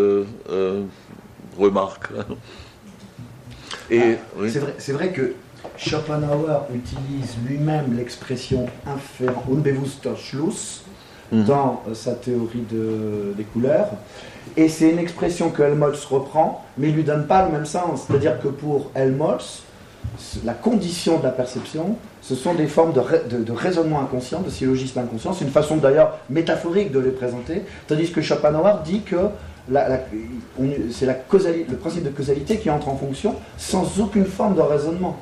remarque. 1.58 2.08
Et, 3.90 4.16
ah, 4.38 4.42
C'est 4.78 4.92
vrai, 4.92 5.12
que 5.12 5.34
Schopenhauer 5.76 6.66
utilise 6.74 7.36
lui-même 7.46 7.96
l'expression 7.96 8.66
Unbewusster 8.86 10.16
Mhm. 11.32 11.44
dans 11.44 11.82
euh, 11.88 11.94
sa 11.94 12.12
théorie 12.12 12.64
des 13.36 13.44
couleurs. 13.44 13.88
Et 14.56 14.68
c'est 14.68 14.90
une 14.90 14.98
expression 14.98 15.50
que 15.50 15.62
Helmholtz 15.62 16.04
reprend, 16.04 16.64
mais 16.76 16.88
il 16.88 16.92
ne 16.92 16.96
lui 16.96 17.04
donne 17.04 17.26
pas 17.26 17.46
le 17.46 17.52
même 17.52 17.66
sens. 17.66 18.04
C'est-à-dire 18.06 18.40
que 18.40 18.48
pour 18.48 18.90
Helmholtz, 18.94 19.62
la 20.44 20.54
condition 20.54 21.18
de 21.18 21.24
la 21.24 21.30
perception, 21.30 21.96
ce 22.22 22.34
sont 22.34 22.54
des 22.54 22.66
formes 22.66 22.92
de, 22.92 23.52
raisonnement 23.52 24.00
inconscient, 24.00 24.40
de 24.40 24.50
syllogisme 24.50 24.98
inconscient. 24.98 25.32
C'est 25.32 25.44
une 25.44 25.50
façon 25.50 25.76
d'ailleurs 25.76 26.18
métaphorique 26.28 26.90
de 26.90 26.98
les 26.98 27.10
présenter. 27.10 27.62
Tandis 27.86 28.10
que 28.10 28.20
Schopenhauer 28.20 28.82
dit 28.84 29.02
que 29.02 29.16
c'est 30.90 31.06
le 31.06 31.76
principe 31.76 32.04
de 32.04 32.10
causalité 32.10 32.58
qui 32.58 32.70
entre 32.70 32.88
en 32.88 32.96
fonction 32.96 33.36
sans 33.56 34.00
aucune 34.00 34.26
forme 34.26 34.56
de 34.56 34.60
raisonnement. 34.60 35.16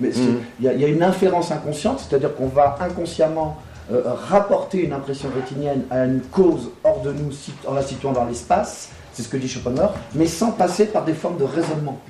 Mais 0.00 0.08
mhm. 0.08 0.40
il 0.60 0.66
y, 0.66 0.84
a 0.84 0.88
une 0.88 1.02
inférence 1.02 1.50
inconsciente, 1.52 2.00
c'est-à-dire 2.00 2.34
qu'on 2.34 2.48
va 2.48 2.76
inconsciemment 2.80 3.58
euh, 3.92 4.02
rapporter 4.28 4.84
une 4.84 4.92
impression 4.92 5.28
rétinienne 5.34 5.84
à 5.90 6.04
une 6.04 6.20
cause 6.20 6.70
hors 6.84 7.02
de 7.02 7.12
nous 7.12 7.30
en 7.66 7.74
la 7.74 7.82
situant 7.82 8.12
dans 8.12 8.24
l'espace, 8.24 8.90
c'est 9.12 9.22
ce 9.22 9.28
que 9.28 9.36
dit 9.36 9.48
Schopenhauer, 9.48 9.90
mais 10.14 10.26
sans 10.26 10.52
passer 10.52 10.86
par 10.86 11.04
des 11.04 11.14
formes 11.14 11.38
de 11.38 11.44
raisonnement. 11.44 12.00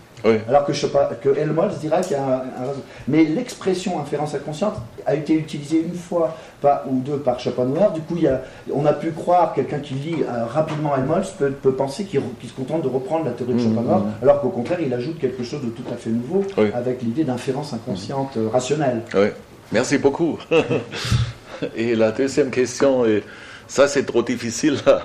Alors 0.49 0.65
que, 0.65 0.73
que 0.73 1.39
Helmholtz 1.39 1.79
dira 1.79 2.01
qu'il 2.01 2.17
y 2.17 2.21
a 2.21 2.23
un, 2.25 2.39
raisonnement. 2.39 2.83
Mais 3.09 3.25
l'expression 3.25 4.01
inférence 4.01 4.35
inconsciente 4.35 4.75
a 5.05 5.15
été 5.15 5.35
utilisée 5.35 5.83
une 5.83 5.95
fois 5.95 6.37
pas, 6.61 6.85
ou 6.91 6.99
deux 6.99 7.19
par 7.19 7.39
Schopenhauer. 7.39 7.93
Du 7.95 8.01
coup, 8.01 8.15
il 8.17 8.23
y 8.23 8.29
a, 8.29 8.43
on 8.73 8.87
a 8.87 8.93
pu 8.93 9.13
croire, 9.13 9.55
quelqu'un 9.55 9.79
qui 9.79 9.95
lit 9.95 10.17
euh, 10.23 10.47
rapidement 10.47 10.97
Helmholtz 10.97 11.31
peut, 11.31 11.51
peut 11.51 11.73
penser 11.73 12.05
qu'il 12.05 12.21
se 12.21 12.53
contente 12.55 12.83
de 12.83 12.89
reprendre 12.89 13.25
la 13.25 13.33
théorie 13.33 13.55
de 13.55 13.61
mmh, 13.61 13.75
Schopenhauer, 13.75 13.99
mmh. 14.01 14.13
alors 14.23 14.41
qu'au 14.41 14.49
contraire, 14.49 14.79
il 14.81 14.93
ajoute 14.93 15.19
quelque 15.19 15.45
chose 15.45 15.63
de 15.63 15.69
tout 15.69 15.85
à 15.93 15.97
fait 15.97 16.11
nouveau 16.11 16.43
avec 16.75 17.03
l'idée 17.03 17.25
d'inférence 17.25 17.73
inconsciente 17.73 18.37
euh, 18.37 18.49
rationnelle. 18.49 19.03
Oui. 19.15 19.29
Merci 19.73 19.99
beaucoup. 19.99 20.39
Et 21.77 21.95
la 21.95 22.13
deuxième 22.13 22.51
question, 22.51 23.05
et 23.05 23.23
ça 23.69 23.89
c'est 23.89 24.05
trop 24.05 24.23
difficile 24.23 24.79
à 24.87 25.03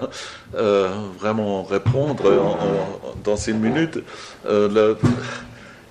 euh, 0.56 0.90
vraiment 1.20 1.64
répondre 1.64 2.24
dans 3.24 3.36
une 3.36 3.60
minute. 3.60 4.00
Euh, 4.46 4.96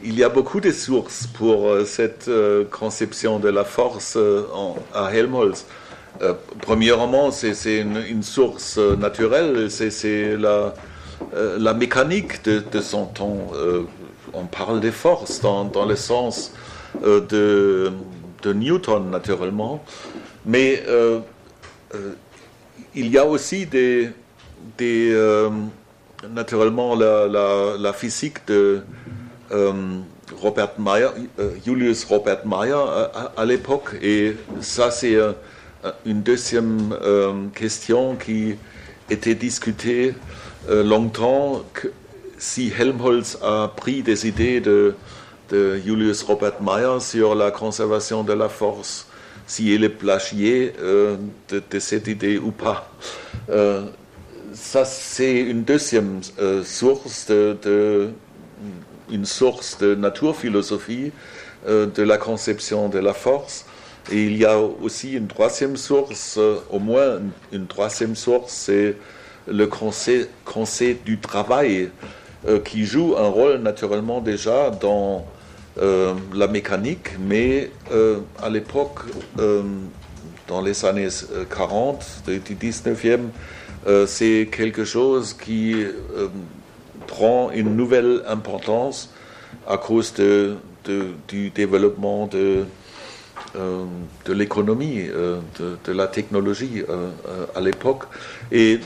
il 0.03 0.19
y 0.19 0.25
a 0.25 0.31
beaucoup 0.31 0.61
de 0.61 0.71
sources 0.71 1.27
pour 1.27 1.69
euh, 1.69 1.85
cette 1.85 2.31
conception 2.71 3.39
de 3.39 3.49
la 3.49 3.65
force 3.65 4.17
à 4.95 5.15
Helmholtz. 5.15 5.67
premièrement, 6.63 7.31
c'est 7.31 7.81
une, 7.81 8.23
source 8.23 8.79
naturelle, 8.79 9.71
c'est 9.71 10.37
la, 10.37 11.75
mécanique 11.75 12.45
de, 12.45 12.81
son 12.81 13.07
temps. 13.07 13.49
on 14.33 14.45
parle 14.47 14.81
des 14.81 14.91
forces 14.91 15.41
dans, 15.41 15.87
le 15.87 15.97
sens 15.97 16.53
de 17.03 17.93
Newton, 18.45 19.11
naturellement. 19.11 19.83
Mais 20.45 20.83
euh, 20.89 21.21
euh, 21.95 22.13
il 22.95 23.09
y 23.09 23.19
a 23.19 23.27
aussi 23.27 23.69
euh, 23.75 25.51
naturellement 26.29 26.95
la, 26.95 27.93
physique 27.93 28.47
de 28.47 28.83
Robert 30.41 30.73
Meyer, 30.79 31.09
Julius 31.65 32.05
Robert 32.05 32.47
Meyer 32.47 32.85
à, 33.37 33.45
l'époque. 33.45 33.97
Et 34.03 34.37
ça, 34.61 34.91
c'est 34.91 35.17
une 36.07 36.23
deuxième 36.23 36.97
question 37.55 38.17
qui 38.17 38.57
était 39.09 39.35
discutée 39.35 40.15
longtemps. 40.69 41.65
si 42.39 42.73
Helmholtz 42.79 43.39
a 43.43 43.69
pris 43.69 44.03
des 44.03 44.27
idées 44.27 44.61
de, 44.61 44.95
de 45.51 45.77
Julius 45.85 46.23
Robert 46.23 46.63
Meyer 46.63 47.01
sur 47.01 47.35
la 47.35 47.51
conservation 47.51 48.23
de 48.25 48.33
la 48.33 48.49
force 48.49 49.10
si 49.51 49.75
elle 49.75 49.83
est 49.83 49.89
plagié 49.89 50.75
euh, 50.81 51.17
de, 51.49 51.79
cette 51.81 52.07
idée 52.07 52.39
ou 52.39 52.53
pas. 52.53 52.89
Euh, 53.51 53.87
ça, 54.55 54.85
c'est 54.85 55.41
une 55.41 55.65
deuxième 55.65 56.21
euh, 56.39 56.63
source, 56.63 57.27
de, 57.27 58.11
une 59.11 59.25
source 59.25 59.77
de 59.79 59.97
naturphilosophie 59.97 61.11
de 61.67 62.03
la 62.03 62.17
conception 62.17 62.89
de 62.89 63.01
la 63.01 63.13
force. 63.13 63.67
Et 64.13 64.23
il 64.23 64.37
y 64.39 64.45
a 64.45 64.57
aussi 64.59 65.13
une 65.15 65.27
troisième 65.27 65.77
source, 65.77 66.39
au 66.71 66.79
moins 66.79 67.19
une, 67.53 67.67
troisième 67.67 68.15
source, 68.15 68.53
c'est 68.53 68.97
le 69.47 69.67
conseil 69.67 70.95
du 71.05 71.19
travail, 71.19 71.91
qui 72.65 72.87
joue 72.87 73.15
un 73.19 73.29
rôle 73.29 73.59
naturellement 73.59 74.23
déjà 74.23 74.71
dans 74.71 75.27
euh, 75.79 76.15
la 76.35 76.49
mécanique, 76.49 77.11
mais 77.21 77.71
euh, 77.93 78.19
à 78.43 78.51
l'époque, 78.51 79.03
euh, 79.39 79.63
dans 80.49 80.61
les 80.61 80.85
années 80.85 81.09
40 81.57 82.25
du 82.27 82.57
19e, 82.57 83.21
c'est 84.07 84.49
quelque 84.51 84.85
chose 84.85 85.33
qui 85.33 85.77
prend 87.07 87.53
une 87.53 87.77
nouvelle 87.77 88.23
importance 88.27 89.11
à 89.67 89.79
cause 89.79 90.13
du 90.13 91.51
développement 91.51 92.27
de, 92.27 92.65
l'économie, 94.27 95.05
de, 95.07 95.93
la 95.93 96.09
technologie 96.09 96.83
à 97.55 97.61
l'époque. 97.61 98.03
Et 98.51 98.81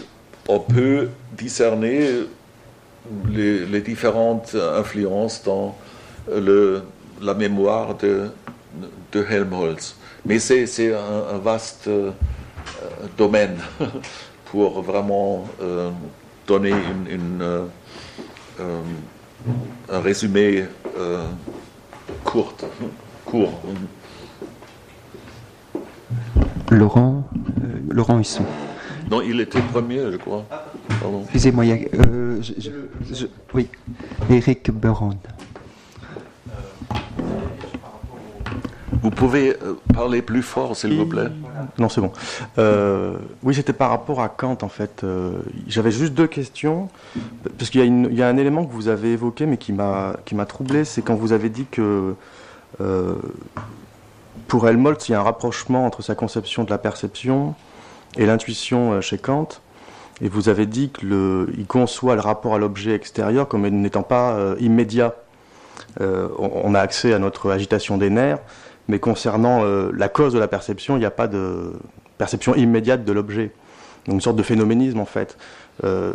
on 0.47 0.61
peut 0.61 1.09
discerner 1.33 2.27
les 3.33 3.81
différentes 3.81 4.55
influences 4.55 5.43
dans 5.45 5.75
le, 6.29 6.83
la 7.21 7.35
mémoire 7.35 7.97
de, 7.97 8.29
de 9.13 9.25
Helmholtz. 9.29 9.97
Mais 10.27 10.39
c'est 10.39 10.95
un, 10.95 11.39
vaste 11.39 11.89
euh, 11.89 12.11
domaine 13.17 13.59
pour 14.47 14.81
vraiment 14.83 15.47
euh, 15.61 15.91
donner 16.47 16.73
une, 17.11 17.43
euh, 17.43 17.67
un 19.91 20.01
résumé 20.01 20.65
court. 22.25 22.55
court. 23.27 23.61
Laurent, 26.71 27.29
Laurent 27.91 28.19
Husson. 28.19 28.45
Non, 29.11 29.21
il 29.21 29.41
était 29.41 29.61
premier, 29.61 30.11
je 30.11 30.17
crois. 30.17 30.45
Excusez-moi, 31.25 31.65
oui, 33.53 33.69
Eric 34.31 34.71
Beron. 34.71 35.19
Vous 39.05 39.11
pouvez 39.11 39.51
euh, 39.51 39.75
parler 39.93 40.23
plus 40.23 40.41
fort, 40.41 40.75
s'il 40.75 40.97
vous 40.97 41.05
plaît 41.05 41.29
Non, 41.79 41.91
c'est 41.91 42.01
bon. 42.01 42.11
Euh, 42.57 43.19
oui, 43.43 43.55
c'était 43.55 43.75
par 43.75 43.91
rapport 43.91 44.23
à 44.23 44.31
Kant, 44.31 44.57
en 44.63 44.71
fait. 44.71 45.05
Euh, 45.05 45.33
j'avais 45.69 45.91
juste 45.91 46.15
deux 46.15 46.27
questions, 46.27 46.89
parce 47.59 47.69
qu'il 47.69 48.15
y, 48.15 48.23
a 48.23 48.27
un 48.27 48.37
élément 48.39 48.65
que 48.65 48.73
vous 48.73 48.89
avez 48.89 49.13
évoqué, 49.13 49.45
mais 49.45 49.59
qui 49.59 49.75
m'a 49.75 50.15
troublé, 50.49 50.87
c'est 50.87 51.03
quand 51.03 51.17
vous 51.17 51.33
avez 51.33 51.51
dit 51.51 51.67
que 51.71 52.15
pour 54.49 54.67
Helmholtz, 54.67 55.11
il 55.11 55.13
y 55.13 55.15
a 55.15 55.21
un 55.21 55.23
rapprochement 55.23 55.85
entre 55.85 56.01
sa 56.01 56.15
conception 56.15 56.65
de 56.65 56.71
la 56.71 56.79
perception 56.79 57.55
et 58.17 58.25
l'intuition 58.25 59.03
chez 59.03 59.19
Kant. 59.19 59.49
Et 60.23 60.31
vous 60.31 60.49
avez 60.49 60.65
dit 60.65 60.89
qu'il 60.89 61.67
conçoit 61.69 62.15
le 62.15 62.23
rapport 62.23 62.55
à 62.55 62.59
l'objet 62.59 62.95
extérieur 62.95 63.49
comme 63.49 63.69
n'étant 63.69 64.03
pas 64.03 64.55
immédiat. 64.61 65.15
On, 66.01 66.75
a 66.75 66.81
accès 66.81 67.13
à 67.13 67.19
notre 67.19 67.51
agitation 67.51 67.99
des 67.99 68.09
nerfs, 68.09 68.39
mais 68.89 68.99
concernant 68.99 69.65
euh, 69.65 69.91
la 69.95 70.09
cause 70.09 70.33
de 70.33 70.39
la 70.39 70.49
perception, 70.49 70.97
il 70.97 71.01
n'y 71.01 71.07
a 71.07 71.11
pas 71.11 71.27
de 71.27 71.73
perception 72.19 72.55
immédiate 72.55 73.05
de 73.05 73.13
l'objet. 73.13 73.53
Donc 74.07 74.15
une 74.15 74.21
sorte 74.21 74.37
de 74.37 74.43
phénoménisme 74.43 75.01
en 75.01 75.07
fait. 75.07 75.37
Euh, 75.85 76.13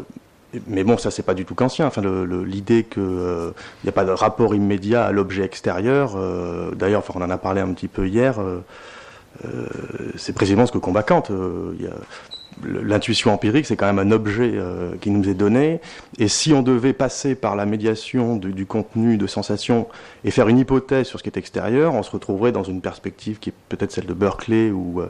mais 0.68 0.84
bon, 0.84 0.98
ça 0.98 1.12
c'est 1.12 1.24
pas 1.24 1.34
du 1.34 1.46
tout 1.46 1.56
kantien. 1.56 1.88
Enfin, 1.88 2.02
l'idée 2.46 2.84
qu'il 2.84 3.04
euh, 3.04 3.52
n'y 3.84 3.90
a 3.90 3.94
pas 3.94 4.06
de 4.06 4.12
rapport 4.12 4.56
immédiat 4.56 5.06
à 5.06 5.12
l'objet 5.12 5.44
extérieur. 5.44 6.18
D'ailleurs, 6.76 7.04
enfin, 7.08 7.14
on 7.20 7.24
en 7.24 7.30
a 7.30 7.38
parlé 7.38 7.62
un 7.62 7.72
petit 7.74 7.88
peu 7.88 8.08
hier. 8.08 8.40
c'est 10.16 10.34
précisément 10.34 10.66
ce 10.66 10.72
que 10.72 10.78
combat 10.80 11.04
Kant. 11.04 11.24
L'intuition 12.66 13.34
empirique, 13.34 13.66
c'est 13.66 13.76
quand 13.76 13.92
même 13.92 14.00
un 14.00 14.12
objet 14.12 14.52
euh, 14.56 14.92
qui 15.00 15.12
nous 15.12 15.30
est 15.30 15.34
donné. 15.34 15.80
Et 16.18 16.28
si 16.28 16.54
on 16.54 16.62
devait 16.62 16.94
passer 16.94 17.36
par 17.36 17.56
la 17.56 17.66
médiation 17.66 18.36
du, 18.36 18.66
contenu 18.66 19.18
de 19.18 19.28
sensation 19.28 19.88
et 20.24 20.32
faire 20.32 20.48
une 20.48 20.58
hypothèse 20.58 21.08
sur 21.08 21.20
ce 21.20 21.24
qui 21.24 21.30
est 21.30 21.38
extérieur, 21.38 21.94
on 21.94 22.04
se 22.04 22.12
retrouverait 22.12 22.52
dans 22.52 22.64
une 22.64 22.82
perspective 22.82 23.40
qui 23.40 23.50
est 23.50 23.54
peut-être 23.70 23.92
celle 23.92 24.06
de 24.06 24.14
Berkeley. 24.14 24.72
Où, 24.72 25.02
euh, 25.02 25.10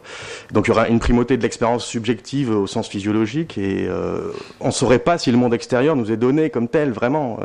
donc 0.51 0.67
il 0.67 0.69
y 0.69 0.71
aura 0.71 0.87
une 0.87 0.99
primauté 0.99 1.37
de 1.37 1.43
l'expérience 1.43 1.85
subjective 1.85 2.51
au 2.51 2.67
sens 2.67 2.87
physiologique 2.87 3.57
et 3.57 3.87
euh, 3.87 4.31
on 4.59 4.67
ne 4.67 4.71
saurait 4.71 4.99
pas 4.99 5.17
si 5.17 5.31
le 5.31 5.37
monde 5.37 5.53
extérieur 5.53 5.95
nous 5.95 6.11
est 6.11 6.17
donné 6.17 6.49
comme 6.49 6.67
tel, 6.67 6.91
vraiment. 6.91 7.39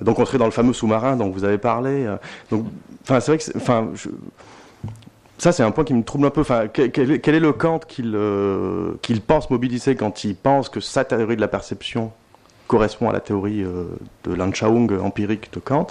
donc 0.00 0.18
on 0.18 0.24
serait 0.24 0.38
dans 0.38 0.46
le 0.46 0.50
fameux 0.50 0.72
sous-marin 0.72 1.16
dont 1.16 1.30
vous 1.30 1.44
avez 1.44 1.58
parlé. 1.58 2.06
enfin, 2.50 3.20
c'est 3.20 3.32
vrai 3.32 3.38
que, 3.38 3.44
ça, 5.42 5.50
c'est 5.50 5.64
un 5.64 5.72
point 5.72 5.82
qui 5.82 5.92
me 5.92 6.04
trouble 6.04 6.24
un 6.26 6.30
peu. 6.30 6.42
Enfin, 6.42 6.68
quel, 6.68 7.10
est 7.10 7.40
le 7.40 7.52
Kant 7.52 7.80
euh, 7.98 8.92
qu'il 9.02 9.20
pense 9.20 9.50
mobiliser 9.50 9.96
quand 9.96 10.22
il 10.22 10.36
pense 10.36 10.68
que 10.68 10.78
sa 10.78 11.04
théorie 11.04 11.34
de 11.34 11.40
la 11.40 11.48
perception 11.48 12.12
correspond 12.68 13.10
à 13.10 13.12
la 13.12 13.18
théorie 13.18 13.64
euh, 13.64 13.86
de 14.22 14.34
l'Anschauung 14.34 14.92
empirique 15.00 15.52
de 15.52 15.58
Kant? 15.58 15.88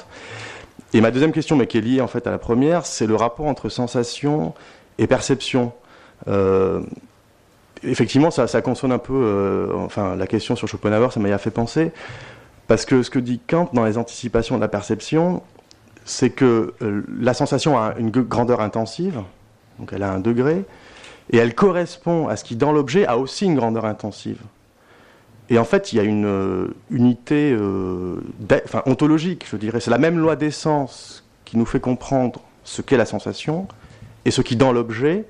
Et 0.94 1.02
ma 1.02 1.12
deuxième 1.12 1.34
question, 1.34 1.58
mais 1.58 1.68
qui 1.68 1.80
est 1.80 1.82
liée 1.82 2.00
en 2.00 2.08
fait 2.08 2.28
à 2.28 2.32
la 2.32 2.38
première, 2.38 2.86
c'est 2.86 3.06
le 3.06 3.16
rapport 3.16 3.46
entre 3.46 3.68
sensation 3.68 4.54
et 4.98 5.06
perception. 5.06 5.74
Euh, 6.30 6.80
effectivement, 7.84 8.32
ça, 8.32 8.48
ça, 8.48 8.62
consonne 8.62 8.94
un 8.94 9.00
peu. 9.00 9.70
enfin, 9.76 10.16
la 10.16 10.28
question 10.28 10.56
sur 10.56 10.70
Schopenhauer, 10.70 11.12
ça 11.12 11.20
m'a 11.20 11.38
fait 11.38 11.52
penser. 11.52 11.92
Parce 12.68 12.86
que 12.86 13.04
ce 13.04 13.10
que 13.10 13.20
dit 13.20 13.42
Kant 13.46 13.70
dans 13.74 13.84
les 13.84 13.98
anticipations 13.98 14.56
de 14.56 14.62
la 14.62 14.70
perception, 14.70 15.44
c'est 16.06 16.30
que 16.30 16.74
la 17.20 17.34
sensation 17.34 17.78
a 17.78 17.96
une 17.98 18.12
grandeur 18.12 18.62
intensive, 18.62 19.22
donc 19.82 19.92
elle 19.94 20.04
a 20.04 20.14
un 20.14 20.20
degré, 20.20 20.64
et 21.32 21.38
elle 21.38 21.56
correspond 21.56 22.28
à 22.28 22.38
ce 22.38 22.44
qui, 22.44 22.56
dans 22.56 22.72
l'objet, 22.72 23.06
a 23.06 23.18
aussi 23.18 23.46
une 23.46 23.56
grandeur 23.56 23.86
intensive. 23.86 24.40
Et 25.50 25.58
en 25.58 25.66
fait, 25.66 25.92
il 25.92 25.98
y 25.98 26.00
a 26.00 26.04
une 26.04 26.26
euh, 26.26 26.68
unité 26.92 27.52
euh, 27.52 28.22
ontologique, 28.86 29.46
je 29.50 29.58
dirais. 29.58 29.80
C'est 29.82 29.92
la 29.92 29.98
même 29.98 30.18
loi 30.18 30.36
d'essence 30.36 31.26
qui 31.44 31.58
nous 31.58 31.66
fait 31.66 31.80
comprendre 31.80 32.42
ce 32.64 32.82
qu'est 32.82 32.96
la 32.96 33.06
sensation 33.06 33.68
et 34.24 34.32
ce 34.32 34.42
qui, 34.42 34.56
dans 34.56 34.72
l'objet, 34.72 35.26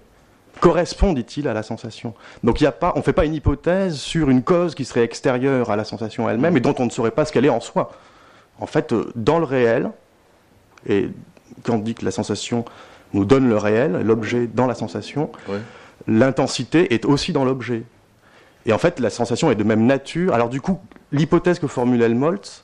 correspond, 0.59 1.13
dit-il, 1.13 1.47
à 1.47 1.53
la 1.53 1.63
sensation. 1.63 2.13
Donc 2.43 2.61
pas, 2.79 2.91
on 2.95 2.99
ne 2.99 3.03
fait 3.03 3.13
pas 3.13 3.25
une 3.25 3.33
hypothèse 3.33 3.95
sur 3.95 4.29
une 4.29 4.43
cause 4.43 4.75
qui 4.75 4.85
serait 4.85 5.03
extérieure 5.03 5.71
à 5.71 5.75
la 5.75 5.85
sensation 5.85 6.29
elle-même 6.29 6.57
et 6.57 6.59
dont 6.59 6.75
on 6.77 6.85
ne 6.85 6.91
saurait 6.91 7.11
pas 7.11 7.25
ce 7.25 7.31
qu'elle 7.31 7.45
est 7.45 7.49
en 7.49 7.61
soi. 7.61 7.91
En 8.59 8.67
fait, 8.67 8.91
euh, 8.91 9.11
dans 9.15 9.39
le 9.39 9.45
réel, 9.45 9.89
et 10.87 11.09
quand 11.63 11.75
on 11.75 11.79
dit 11.79 11.95
que 11.95 12.05
la 12.05 12.11
sensation 12.11 12.65
nous 13.13 13.25
donne 13.25 13.47
le 13.47 13.57
réel, 13.57 14.01
l'objet 14.03 14.47
dans 14.47 14.67
la 14.67 14.75
sensation, 14.75 15.31
l'intensité 16.07 16.93
est 16.93 17.05
aussi 17.05 17.33
dans 17.33 17.45
l'objet. 17.45 17.83
Et 18.65 18.73
en 18.73 18.77
fait, 18.77 18.99
la 18.99 19.09
sensation 19.09 19.51
est 19.51 19.55
de 19.55 19.63
même 19.63 19.85
nature. 19.85 20.33
Alors 20.33 20.49
du 20.49 20.61
coup, 20.61 20.79
l'hypothèse 21.11 21.59
que 21.59 21.67
formule 21.67 22.01
Helmholtz, 22.01 22.63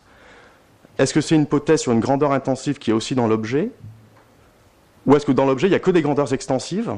est-ce 0.97 1.13
que 1.13 1.21
c'est 1.21 1.35
une 1.35 1.43
hypothèse 1.43 1.81
sur 1.81 1.91
une 1.91 1.99
grandeur 1.99 2.31
intensive 2.31 2.77
qui 2.77 2.91
est 2.91 2.93
aussi 2.93 3.15
dans 3.15 3.27
l'objet? 3.27 3.71
Ou 5.05 5.15
est-ce 5.15 5.25
que 5.25 5.31
dans 5.31 5.45
l'objet, 5.45 5.67
il 5.67 5.71
n'y 5.71 5.75
a 5.75 5.79
que 5.79 5.91
des 5.91 6.01
grandeurs 6.01 6.33
extensives? 6.33 6.93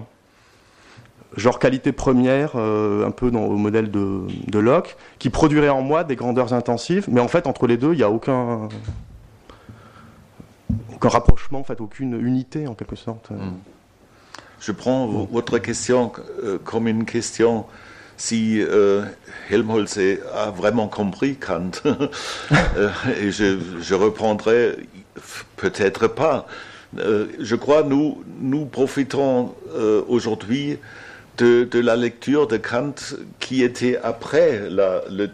Genre 1.35 1.59
qualité 1.59 1.91
première, 1.91 2.53
euh, 2.55 3.05
un 3.05 3.11
peu 3.11 3.29
dans, 3.29 3.43
au 3.43 3.55
modèle 3.55 3.91
de, 3.91 4.21
de 4.47 4.59
Locke, 4.59 4.97
qui 5.19 5.29
produirait 5.29 5.69
en 5.69 5.81
moi 5.81 6.03
des 6.03 6.15
grandeurs 6.15 6.53
intensives, 6.53 7.07
mais 7.09 7.21
en 7.21 7.27
fait, 7.27 7.45
entre 7.45 7.67
les 7.67 7.77
deux, 7.77 7.93
il 7.93 7.97
n'y 7.97 8.03
a 8.03 8.09
aucun, 8.09 8.67
aucun 10.99 11.09
rapprochement, 11.09 11.59
en 11.59 11.63
fait, 11.63 11.79
aucune 11.81 12.19
unité 12.19 12.67
en 12.67 12.75
quelque 12.75 12.95
sorte. 12.95 13.29
Hmm. 13.29 13.57
Je 14.59 14.71
prends 14.73 15.07
votre 15.07 15.57
question 15.59 16.11
euh, 16.43 16.57
comme 16.63 16.87
une 16.87 17.05
question 17.05 17.65
si 18.17 18.61
euh, 18.61 19.05
Helmholtz 19.49 19.97
a 20.33 20.51
vraiment 20.51 20.87
compris 20.87 21.35
Kant. 21.35 21.71
Euh, 22.77 22.89
et 23.21 23.31
je, 23.31 23.93
reprendrai 23.93 24.75
peut-être 25.55 26.07
pas. 26.07 26.47
je 26.95 27.55
crois 27.55 27.83
nous 27.83 28.23
nous 28.39 28.65
profitons 28.65 29.53
aujourd'hui 30.07 30.77
de, 31.37 31.67
la 31.73 31.95
lecture 31.95 32.47
de 32.47 32.57
Kant 32.57 32.95
qui 33.39 33.63
était 33.63 33.97
après 33.97 34.69
la, 34.69 35.01
le 35.09 35.27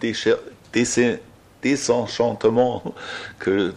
désenchantement 1.62 2.84
que 3.40 3.74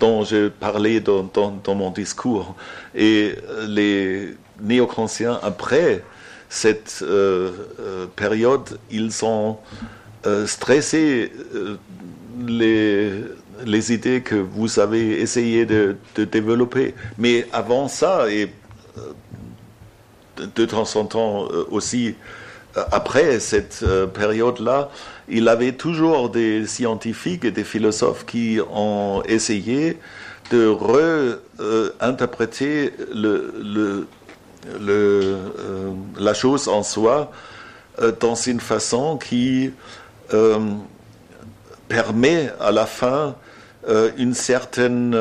dont 0.00 0.24
j'ai 0.24 0.50
parlé 0.50 1.00
dans, 1.00 1.50
mon 1.74 1.90
discours. 1.90 2.54
Et 2.94 3.36
les 3.66 4.36
néo-kantiens, 4.60 5.38
après 5.42 6.02
cette 6.48 7.00
euh, 7.02 7.50
euh, 7.80 8.06
période, 8.14 8.78
ils 8.90 9.24
ont 9.24 9.58
euh, 10.26 10.46
stressé 10.46 11.32
les, 12.46 13.24
les 13.64 13.92
idées 13.92 14.20
que 14.20 14.36
vous 14.36 14.78
avez 14.78 15.20
essayé 15.20 15.66
de, 15.66 15.96
développer. 16.16 16.94
Mais 17.18 17.46
avant 17.52 17.88
ça, 17.88 18.30
et 18.30 18.52
de 20.36 20.64
temps 20.64 20.96
en 20.96 21.04
temps 21.04 21.48
aussi 21.70 22.14
après 22.92 23.40
cette 23.40 23.84
période-là, 24.12 24.90
il 25.28 25.48
avait 25.48 25.72
toujours 25.72 26.30
des 26.30 26.66
scientifiques 26.66 27.44
et 27.44 27.50
des 27.50 27.64
philosophes 27.64 28.26
qui 28.26 28.58
ont 28.72 29.22
essayé 29.26 29.98
de 30.50 30.74
réinterpréter 31.58 32.92
euh, 34.66 35.92
la 36.18 36.34
chose 36.34 36.68
en 36.68 36.82
soi 36.82 37.30
euh, 38.00 38.12
dans 38.18 38.34
une 38.34 38.60
façon 38.60 39.18
qui 39.18 39.70
euh, 40.32 40.58
permet 41.88 42.50
à 42.60 42.72
la 42.72 42.86
fin 42.86 43.36
une 44.16 44.32
certaine 44.32 45.14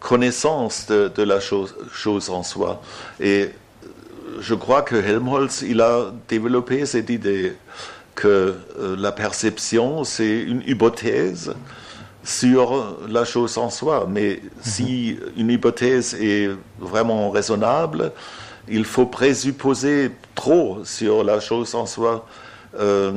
connaissance 0.00 0.86
de, 0.88 1.22
la 1.22 1.38
chose, 1.38 1.76
chose, 1.92 2.28
en 2.28 2.42
soi. 2.42 2.82
Et 3.20 3.50
je 4.40 4.54
crois 4.54 4.82
que 4.82 4.96
Helmholtz, 4.96 5.62
il 5.62 5.80
a 5.80 6.12
développé 6.28 6.86
cette 6.86 7.10
idée 7.10 7.54
que 8.14 8.54
euh, 8.78 8.96
la 8.96 9.12
perception, 9.12 10.04
c'est 10.04 10.40
une 10.40 10.62
hypothèse 10.66 11.54
sur 12.22 12.98
la 13.08 13.24
chose 13.24 13.58
en 13.58 13.70
soi. 13.70 14.06
Mais 14.08 14.40
mhm. 14.42 14.50
si 14.62 15.18
une 15.36 15.50
hypothèse 15.50 16.14
est 16.14 16.50
vraiment 16.78 17.30
raisonnable, 17.30 18.12
il 18.68 18.84
faut 18.84 19.06
présupposer 19.06 20.10
trop 20.34 20.84
sur 20.84 21.22
la 21.22 21.40
chose 21.40 21.74
en 21.74 21.86
soi, 21.86 22.26
euh, 22.78 23.12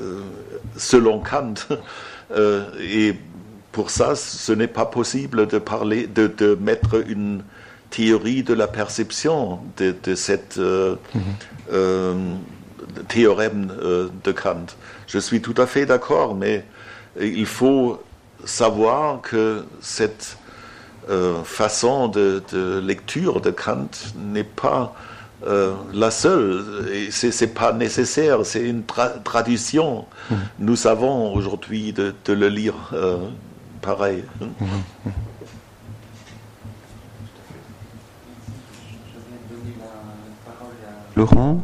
euh, 0.00 0.20
selon 0.76 1.20
Kant. 1.20 1.54
et 2.80 3.14
pour 3.72 3.90
ça, 3.90 4.16
ce 4.16 4.52
n'est 4.52 4.66
pas 4.66 4.86
possible 4.86 5.46
de 5.46 5.58
parler, 5.58 6.06
de, 6.06 6.58
mettre 6.60 7.08
une 7.08 7.42
théorie 7.90 8.42
de 8.42 8.54
la 8.54 8.68
perception 8.68 9.60
de, 9.76 10.14
cette 10.14 10.58
mhm 10.58 12.38
théorème 13.08 13.72
euh, 13.82 14.08
de 14.24 14.32
Kant. 14.32 14.66
Je 15.06 15.18
suis 15.18 15.40
tout 15.40 15.54
à 15.56 15.66
fait 15.66 15.86
d'accord, 15.86 16.34
mais 16.34 16.64
il 17.20 17.46
faut 17.46 18.02
savoir 18.44 19.20
que 19.20 19.64
cette 19.80 20.38
euh, 21.08 21.42
façon 21.42 22.08
de, 22.08 22.42
lecture 22.82 23.40
de 23.40 23.50
Kant 23.50 23.88
n'est 24.16 24.44
pas 24.44 24.94
euh, 25.46 25.72
la 25.92 26.10
seule. 26.10 26.62
Ce 27.10 27.44
n'est 27.44 27.50
pas 27.50 27.72
nécessaire, 27.72 28.44
c'est 28.44 28.62
une 28.62 28.84
tradition. 29.24 30.06
Mmh. 30.30 30.34
Nous 30.60 30.76
savons 30.76 31.34
aujourd'hui 31.34 31.92
de, 31.92 32.14
le 32.28 32.48
lire 32.48 32.74
pareil. 33.82 34.24
Mmh. 34.40 35.10
Laurent 41.20 41.62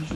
juste 0.00 0.12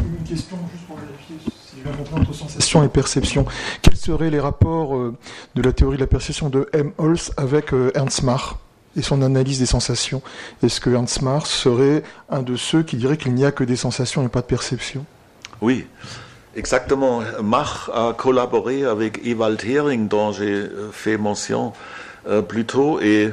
une 0.00 0.24
question 0.24 0.56
juste 0.72 0.86
pour 0.86 0.96
vérifier 0.96 1.36
si 1.44 1.76
j'ai 1.76 1.82
bien 1.82 1.92
compris 1.92 2.14
entre 2.14 2.32
sensation 2.32 2.82
et 2.82 2.88
perception. 2.88 3.44
Quels 3.82 3.96
seraient 3.96 4.30
les 4.30 4.40
rapports 4.40 4.96
euh, 4.96 5.14
de 5.56 5.60
la 5.60 5.74
théorie 5.74 5.96
de 5.98 6.00
la 6.00 6.06
perception 6.06 6.48
de 6.48 6.70
M. 6.72 6.92
Holz 6.96 7.32
avec 7.36 7.74
euh, 7.74 7.90
Ernst 7.94 8.22
Mach 8.22 8.56
et 8.96 9.02
son 9.02 9.20
analyse 9.20 9.58
des 9.58 9.66
sensations? 9.66 10.22
Est-ce 10.62 10.80
que 10.80 10.88
Ernst 10.88 11.20
Mach 11.20 11.44
serait 11.44 12.02
un 12.30 12.40
de 12.40 12.56
ceux 12.56 12.82
qui 12.82 12.96
dirait 12.96 13.18
qu'il 13.18 13.34
n'y 13.34 13.44
a 13.44 13.52
que 13.52 13.64
des 13.64 13.76
sensations 13.76 14.24
et 14.24 14.28
pas 14.28 14.40
de 14.40 14.46
perception? 14.46 15.04
Oui. 15.60 15.84
Exactement. 16.56 17.20
Mach 17.42 17.90
a 17.92 18.14
collaboré 18.16 18.84
avec 18.84 19.20
Ewald 19.26 19.62
Hering, 19.62 20.08
dont 20.08 20.32
j'ai 20.32 20.50
euh, 20.50 20.90
fait 20.92 21.18
mention 21.18 21.74
plus 22.48 22.64
tôt, 22.64 23.00
et 23.00 23.32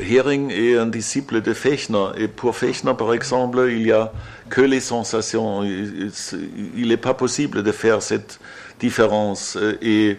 Hering 0.00 0.50
est 0.50 0.76
un 0.76 0.86
disciple 0.86 1.40
de 1.40 1.52
Fechner. 1.54 2.10
Et 2.16 2.28
pour 2.28 2.56
Fechner, 2.56 2.94
par 2.94 3.12
exemple, 3.12 3.68
il 3.70 3.84
n'y 3.84 3.92
a 3.92 4.12
que 4.48 4.60
les 4.60 4.80
sensations. 4.80 5.62
Il 5.62 6.88
n'est 6.88 6.96
pas 6.96 7.14
possible 7.14 7.62
de 7.62 7.72
faire 7.72 8.02
cette 8.02 8.40
différence. 8.78 9.56
Et 9.82 10.18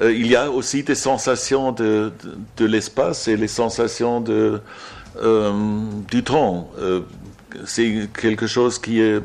euh, 0.00 0.12
il 0.12 0.26
y 0.26 0.36
a 0.36 0.50
aussi 0.50 0.82
des 0.82 0.94
sensations 0.94 1.72
de, 1.72 2.12
l'espace 2.60 3.28
et 3.28 3.36
les 3.36 3.48
sensations 3.48 4.24
euh, 4.28 4.58
du 6.10 6.22
temps. 6.22 6.70
Euh, 6.78 7.00
c'est 7.64 8.08
quelque 8.20 8.46
chose 8.46 8.78
qui 8.78 9.00
est 9.00 9.20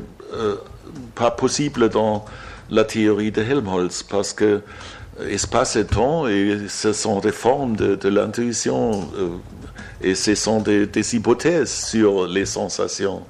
pas 1.14 1.30
possible 1.30 1.88
dans 1.88 2.24
la 2.70 2.84
théorie 2.84 3.30
de 3.30 3.42
Helmholtz 3.42 4.02
parce 4.02 4.32
que 4.32 4.62
espace 5.28 5.76
et 5.76 5.86
temps, 5.86 6.26
et 6.26 6.58
ce 6.68 6.92
sont 6.92 7.20
des 7.20 7.32
formes 7.32 7.76
de, 7.76 8.08
l'intuition 8.08 9.08
et 10.02 10.14
ce 10.14 10.34
sont 10.34 10.60
des, 10.60 11.14
hypothèses 11.14 11.70
sur 11.70 12.26
les 12.26 12.46
sensations. 12.46 13.22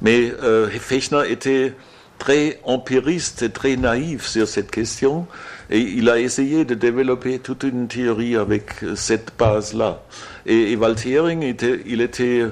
Mais 0.00 0.32
euh, 0.42 0.68
Fechner 0.68 1.30
était 1.30 1.74
très 2.18 2.60
empiriste 2.64 3.42
et 3.42 3.50
très 3.50 3.76
naïf 3.76 4.26
sur 4.26 4.48
cette 4.48 4.70
question 4.70 5.26
et 5.70 5.78
il 5.80 6.08
a 6.08 6.18
essayé 6.18 6.64
de 6.64 6.74
développer 6.74 7.38
toute 7.38 7.62
une 7.62 7.88
théorie 7.88 8.36
avec 8.36 8.84
cette 8.96 9.32
base-là. 9.38 10.02
Et, 10.46 10.72
Ewald 10.72 10.98
Hering, 11.06 11.42
était, 11.42 11.80
il 11.86 12.00
était 12.00 12.46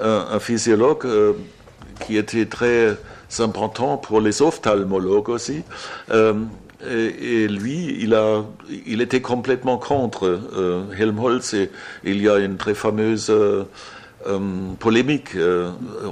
un, 0.00 0.26
un 0.32 0.40
physiologue 0.40 1.04
euh, 1.04 1.32
qui 2.06 2.16
était 2.16 2.46
très 2.46 2.96
important 3.38 3.98
pour 3.98 4.20
les 4.20 4.40
ophtalmologues 4.40 5.28
aussi. 5.28 5.62
Et, 6.86 7.48
lui, 7.48 7.96
il, 8.00 8.14
a, 8.14 8.44
il 8.86 9.00
était 9.00 9.20
complètement 9.20 9.78
contre 9.78 10.40
euh, 10.56 10.84
Helmholtz 10.96 11.54
et 11.54 11.70
il 12.04 12.22
y 12.22 12.28
a 12.28 12.38
une 12.38 12.56
très 12.56 12.74
fameuse 12.74 13.30
euh, 13.30 13.64
euh, 14.28 14.38
polémique 14.78 15.30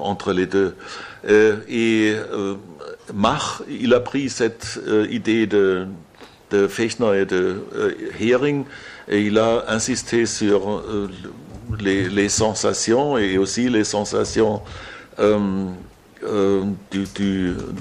entre 0.00 0.32
les 0.32 0.46
deux. 0.46 0.74
et 1.28 2.14
Mach, 3.14 3.62
il 3.68 3.94
a 3.94 4.00
pris 4.00 4.28
cette 4.28 4.80
idée 5.08 5.46
de, 5.46 5.86
Fechner 6.68 7.20
et 7.20 7.26
de 7.26 7.62
Hering 8.18 8.64
et 9.08 9.20
il 9.20 9.38
a 9.38 9.66
insisté 9.68 10.26
sur 10.26 10.82
les, 11.78 12.28
sensations 12.28 13.18
et 13.18 13.38
aussi 13.38 13.68
les 13.68 13.84
sensations 13.84 14.62
de 15.18 15.84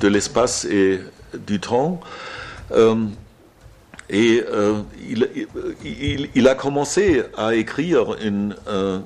l'espace 0.08 0.66
et 0.66 1.00
du 1.48 1.60
temps. 1.60 2.00
Euh, 2.72 3.06
et 4.10 4.44
euh, 4.48 4.82
il, 5.84 6.48
a 6.48 6.54
commencé 6.54 7.24
à 7.36 7.56
écrire 7.56 8.16
une, 8.22 8.56
un, 8.68 9.02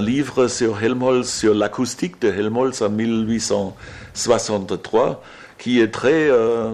livre 0.00 0.48
sur 0.48 0.82
Helmholtz, 0.82 1.30
sur 1.30 1.54
l'acoustique 1.54 2.20
de 2.20 2.26
Helmholtz 2.28 2.82
en 2.82 2.90
1863, 2.90 5.22
qui 5.56 5.80
est 5.80 5.92
très 5.92 6.28
euh, 6.28 6.72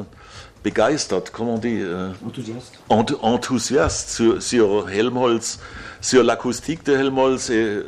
begeistert, 0.65 1.25
comment 1.31 1.57
on 1.57 1.59
dit 1.59 1.83
Enthousiaste. 2.25 2.79
enthousiaste 2.89 4.09
sur, 4.09 4.43
sur, 4.43 4.89
Helmholtz, 4.89 5.59
sur 6.01 6.25
l'acoustique 6.25 6.87
de 6.87 6.95
Helmholtz 6.95 7.51
et, 7.51 7.81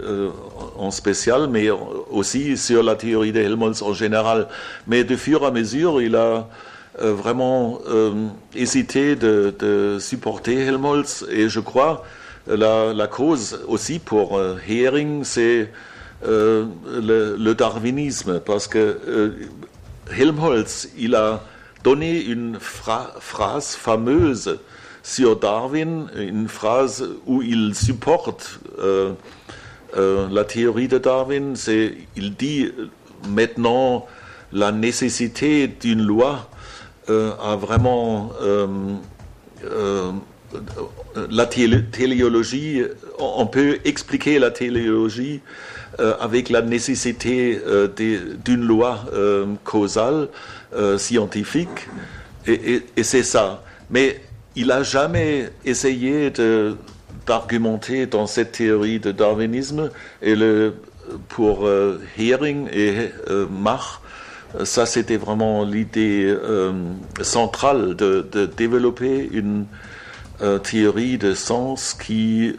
en 0.77 0.91
spécial, 0.91 1.49
mais 1.49 1.71
aussi 2.11 2.59
sur 2.59 2.83
la 2.83 2.95
théorie 2.95 3.33
de 3.33 3.41
Helmholtz 3.41 3.81
en 3.81 3.95
général. 3.95 4.49
Mais 4.87 5.03
de 5.03 5.17
fur 5.17 5.45
et 5.45 5.47
à 5.47 5.51
mesure, 5.51 6.03
il 6.03 6.15
a 6.15 6.47
euh, 7.03 7.15
vraiment 7.15 7.81
euh, 7.89 8.29
hésité 8.55 9.17
de, 9.17 9.97
supporter 9.99 10.57
Helmholtz. 10.57 11.25
Et 11.31 11.49
je 11.49 11.61
crois 11.61 12.05
la, 12.47 12.93
la 12.93 13.07
cause 13.07 13.61
aussi 13.69 13.99
pour 13.99 14.37
euh, 14.37 14.59
Hering, 14.69 15.25
c'est 15.25 15.71
le, 16.23 17.53
darwinisme, 17.55 18.41
parce 18.41 18.69
que 18.69 19.33
Helmholtz, 20.11 20.91
il 20.99 21.15
a 21.15 21.43
donné 21.83 22.23
une 22.23 22.59
phrase 22.61 23.75
fameuse 23.77 24.59
sur 25.03 25.39
Darwin, 25.39 26.09
une 26.15 26.49
phrase 26.49 27.09
où 27.27 27.41
il 27.41 27.75
supporte 27.75 28.61
la 29.97 30.45
théorie 30.45 30.89
de 30.89 30.99
Darwin. 30.99 31.55
Il 32.17 32.35
dit 32.35 32.71
maintenant 33.27 34.07
la 34.53 34.73
nécessité 34.73 35.69
d'une 35.69 36.03
loi 36.03 36.51
euh, 36.51 36.57
a 37.09 37.57
vraiment 37.57 38.31
euh, 38.41 38.67
euh, 39.65 40.13
la 41.31 41.47
téléologie, 41.47 42.83
on 43.19 43.47
peut 43.47 43.79
expliquer 43.85 44.39
la 44.39 44.51
téléologie 44.51 45.41
avec 45.99 46.49
la 46.51 46.63
nécessité 46.63 47.61
d'une 48.45 48.65
loi 48.65 49.05
causale 49.63 50.29
scientifique, 50.97 51.89
et, 52.49 52.83
c'est 53.03 53.23
ça. 53.23 53.63
Mais 53.91 54.21
il 54.57 54.69
n'a 54.69 54.83
jamais 54.83 55.51
essayé 55.65 56.33
d'argumenter 57.27 58.07
dans 58.07 58.27
cette 58.27 58.53
théorie 58.53 58.99
de 58.99 59.13
darwinisme, 59.13 59.91
et 60.21 60.35
le, 60.35 60.75
pour 61.29 61.69
Hering 62.19 62.69
et 62.73 63.11
Mach, 63.51 64.01
ça, 64.65 64.87
c'était 64.87 65.17
vraiment 65.17 65.65
l'idée 65.65 66.25
euh, 66.27 66.73
centrale 67.23 67.95
de, 67.95 68.51
développer 68.57 69.29
une 69.33 69.67
euh, 70.43 70.59
théorie 70.59 71.19
de 71.19 71.35
sens 71.35 71.95
qui 71.95 72.57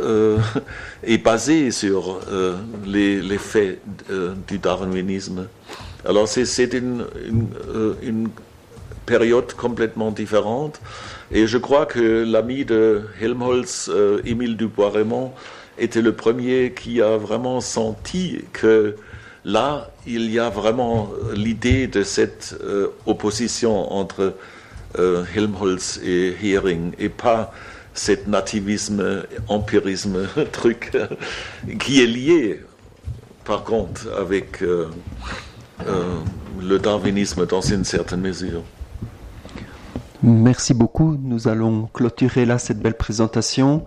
euh, 0.00 0.38
est 1.02 1.18
basée 1.18 1.70
sur 1.70 2.20
les, 2.86 3.38
faits 3.38 3.80
du 4.48 4.58
darwinisme. 4.58 5.46
Alors, 6.06 6.28
c'est 6.28 6.72
une, 6.72 7.06
une, 8.02 8.28
période 9.06 9.52
complètement 9.52 10.10
différente. 10.10 10.80
Et 11.30 11.46
je 11.46 11.58
crois 11.58 11.84
que 11.84 12.24
l'ami 12.24 12.64
de 12.64 13.02
Helmholtz, 13.20 13.90
Émile 14.24 14.56
Dubois-Raymond, 14.56 15.32
était 15.76 16.00
le 16.00 16.12
premier 16.12 16.72
qui 16.72 17.02
a 17.02 17.18
vraiment 17.18 17.60
senti 17.60 18.38
que 18.54 18.96
Là, 19.44 19.90
il 20.06 20.30
y 20.30 20.38
a 20.38 20.48
vraiment 20.48 21.10
l'idée 21.34 21.86
de 21.86 22.02
cette 22.02 22.56
euh, 22.62 22.88
opposition 23.04 23.92
entre 23.92 24.34
euh, 24.98 25.24
Helmholtz 25.36 26.00
et 26.02 26.34
Hering 26.42 26.92
et 26.98 27.10
pas 27.10 27.52
cet 27.92 28.26
nativisme, 28.26 29.22
empirisme 29.48 30.26
truc 30.52 30.96
qui 31.78 32.02
est 32.02 32.06
lié 32.06 32.60
par 33.44 33.64
contre 33.64 34.08
avec 34.18 34.62
euh, 34.62 34.88
le 36.60 36.78
darwinisme 36.78 37.44
dans 37.44 37.60
une 37.60 37.84
certaine 37.84 38.22
mesure. 38.22 38.62
Merci 40.22 40.72
beaucoup. 40.72 41.18
Nous 41.22 41.48
allons 41.48 41.86
clôturer 41.92 42.46
là 42.46 42.58
cette 42.58 42.78
belle 42.78 42.96
présentation. 42.96 43.84